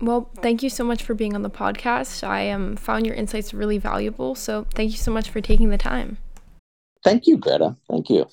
Well, 0.00 0.30
thank 0.36 0.62
you 0.62 0.70
so 0.70 0.84
much 0.84 1.02
for 1.02 1.14
being 1.14 1.34
on 1.34 1.42
the 1.42 1.50
podcast. 1.50 2.26
I 2.26 2.50
um, 2.50 2.76
found 2.76 3.04
your 3.04 3.16
insights 3.16 3.52
really 3.52 3.78
valuable. 3.78 4.36
So 4.36 4.66
thank 4.74 4.92
you 4.92 4.96
so 4.96 5.10
much 5.10 5.28
for 5.28 5.40
taking 5.40 5.70
the 5.70 5.78
time. 5.78 6.18
Thank 7.02 7.26
you, 7.26 7.36
Greta. 7.36 7.76
Thank 7.90 8.08
you. 8.08 8.26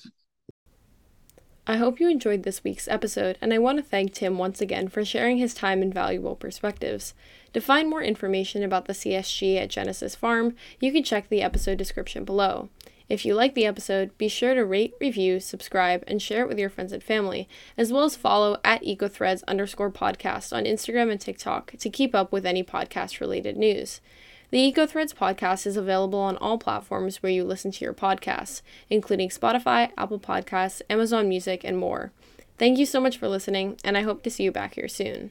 I 1.68 1.78
hope 1.78 1.98
you 1.98 2.08
enjoyed 2.08 2.44
this 2.44 2.62
week's 2.62 2.86
episode, 2.86 3.38
and 3.40 3.52
I 3.52 3.58
want 3.58 3.78
to 3.78 3.82
thank 3.82 4.12
Tim 4.12 4.38
once 4.38 4.60
again 4.60 4.86
for 4.86 5.04
sharing 5.04 5.38
his 5.38 5.52
time 5.52 5.82
and 5.82 5.92
valuable 5.92 6.36
perspectives. 6.36 7.12
To 7.54 7.60
find 7.60 7.90
more 7.90 8.02
information 8.02 8.62
about 8.62 8.84
the 8.84 8.92
CSG 8.92 9.60
at 9.60 9.70
Genesis 9.70 10.14
Farm, 10.14 10.54
you 10.78 10.92
can 10.92 11.02
check 11.02 11.28
the 11.28 11.42
episode 11.42 11.78
description 11.78 12.24
below. 12.24 12.68
If 13.08 13.24
you 13.24 13.34
like 13.34 13.54
the 13.54 13.66
episode, 13.66 14.16
be 14.18 14.26
sure 14.26 14.54
to 14.54 14.64
rate, 14.64 14.94
review, 15.00 15.38
subscribe, 15.38 16.02
and 16.08 16.20
share 16.20 16.42
it 16.42 16.48
with 16.48 16.58
your 16.58 16.68
friends 16.68 16.92
and 16.92 17.02
family, 17.02 17.48
as 17.78 17.92
well 17.92 18.02
as 18.02 18.16
follow 18.16 18.58
at 18.64 18.82
EcoThreads 18.82 19.44
underscore 19.46 19.92
podcast 19.92 20.52
on 20.52 20.64
Instagram 20.64 21.12
and 21.12 21.20
TikTok 21.20 21.72
to 21.78 21.90
keep 21.90 22.14
up 22.14 22.32
with 22.32 22.44
any 22.44 22.64
podcast 22.64 23.20
related 23.20 23.56
news. 23.56 24.00
The 24.50 24.72
EcoThreads 24.72 25.14
podcast 25.14 25.66
is 25.66 25.76
available 25.76 26.18
on 26.18 26.36
all 26.38 26.58
platforms 26.58 27.22
where 27.22 27.32
you 27.32 27.44
listen 27.44 27.70
to 27.72 27.84
your 27.84 27.94
podcasts, 27.94 28.62
including 28.90 29.28
Spotify, 29.28 29.90
Apple 29.96 30.18
Podcasts, 30.18 30.82
Amazon 30.90 31.28
Music, 31.28 31.62
and 31.62 31.78
more. 31.78 32.10
Thank 32.58 32.78
you 32.78 32.86
so 32.86 33.00
much 33.00 33.18
for 33.18 33.28
listening, 33.28 33.78
and 33.84 33.96
I 33.96 34.02
hope 34.02 34.22
to 34.24 34.30
see 34.30 34.42
you 34.42 34.50
back 34.50 34.74
here 34.74 34.88
soon. 34.88 35.30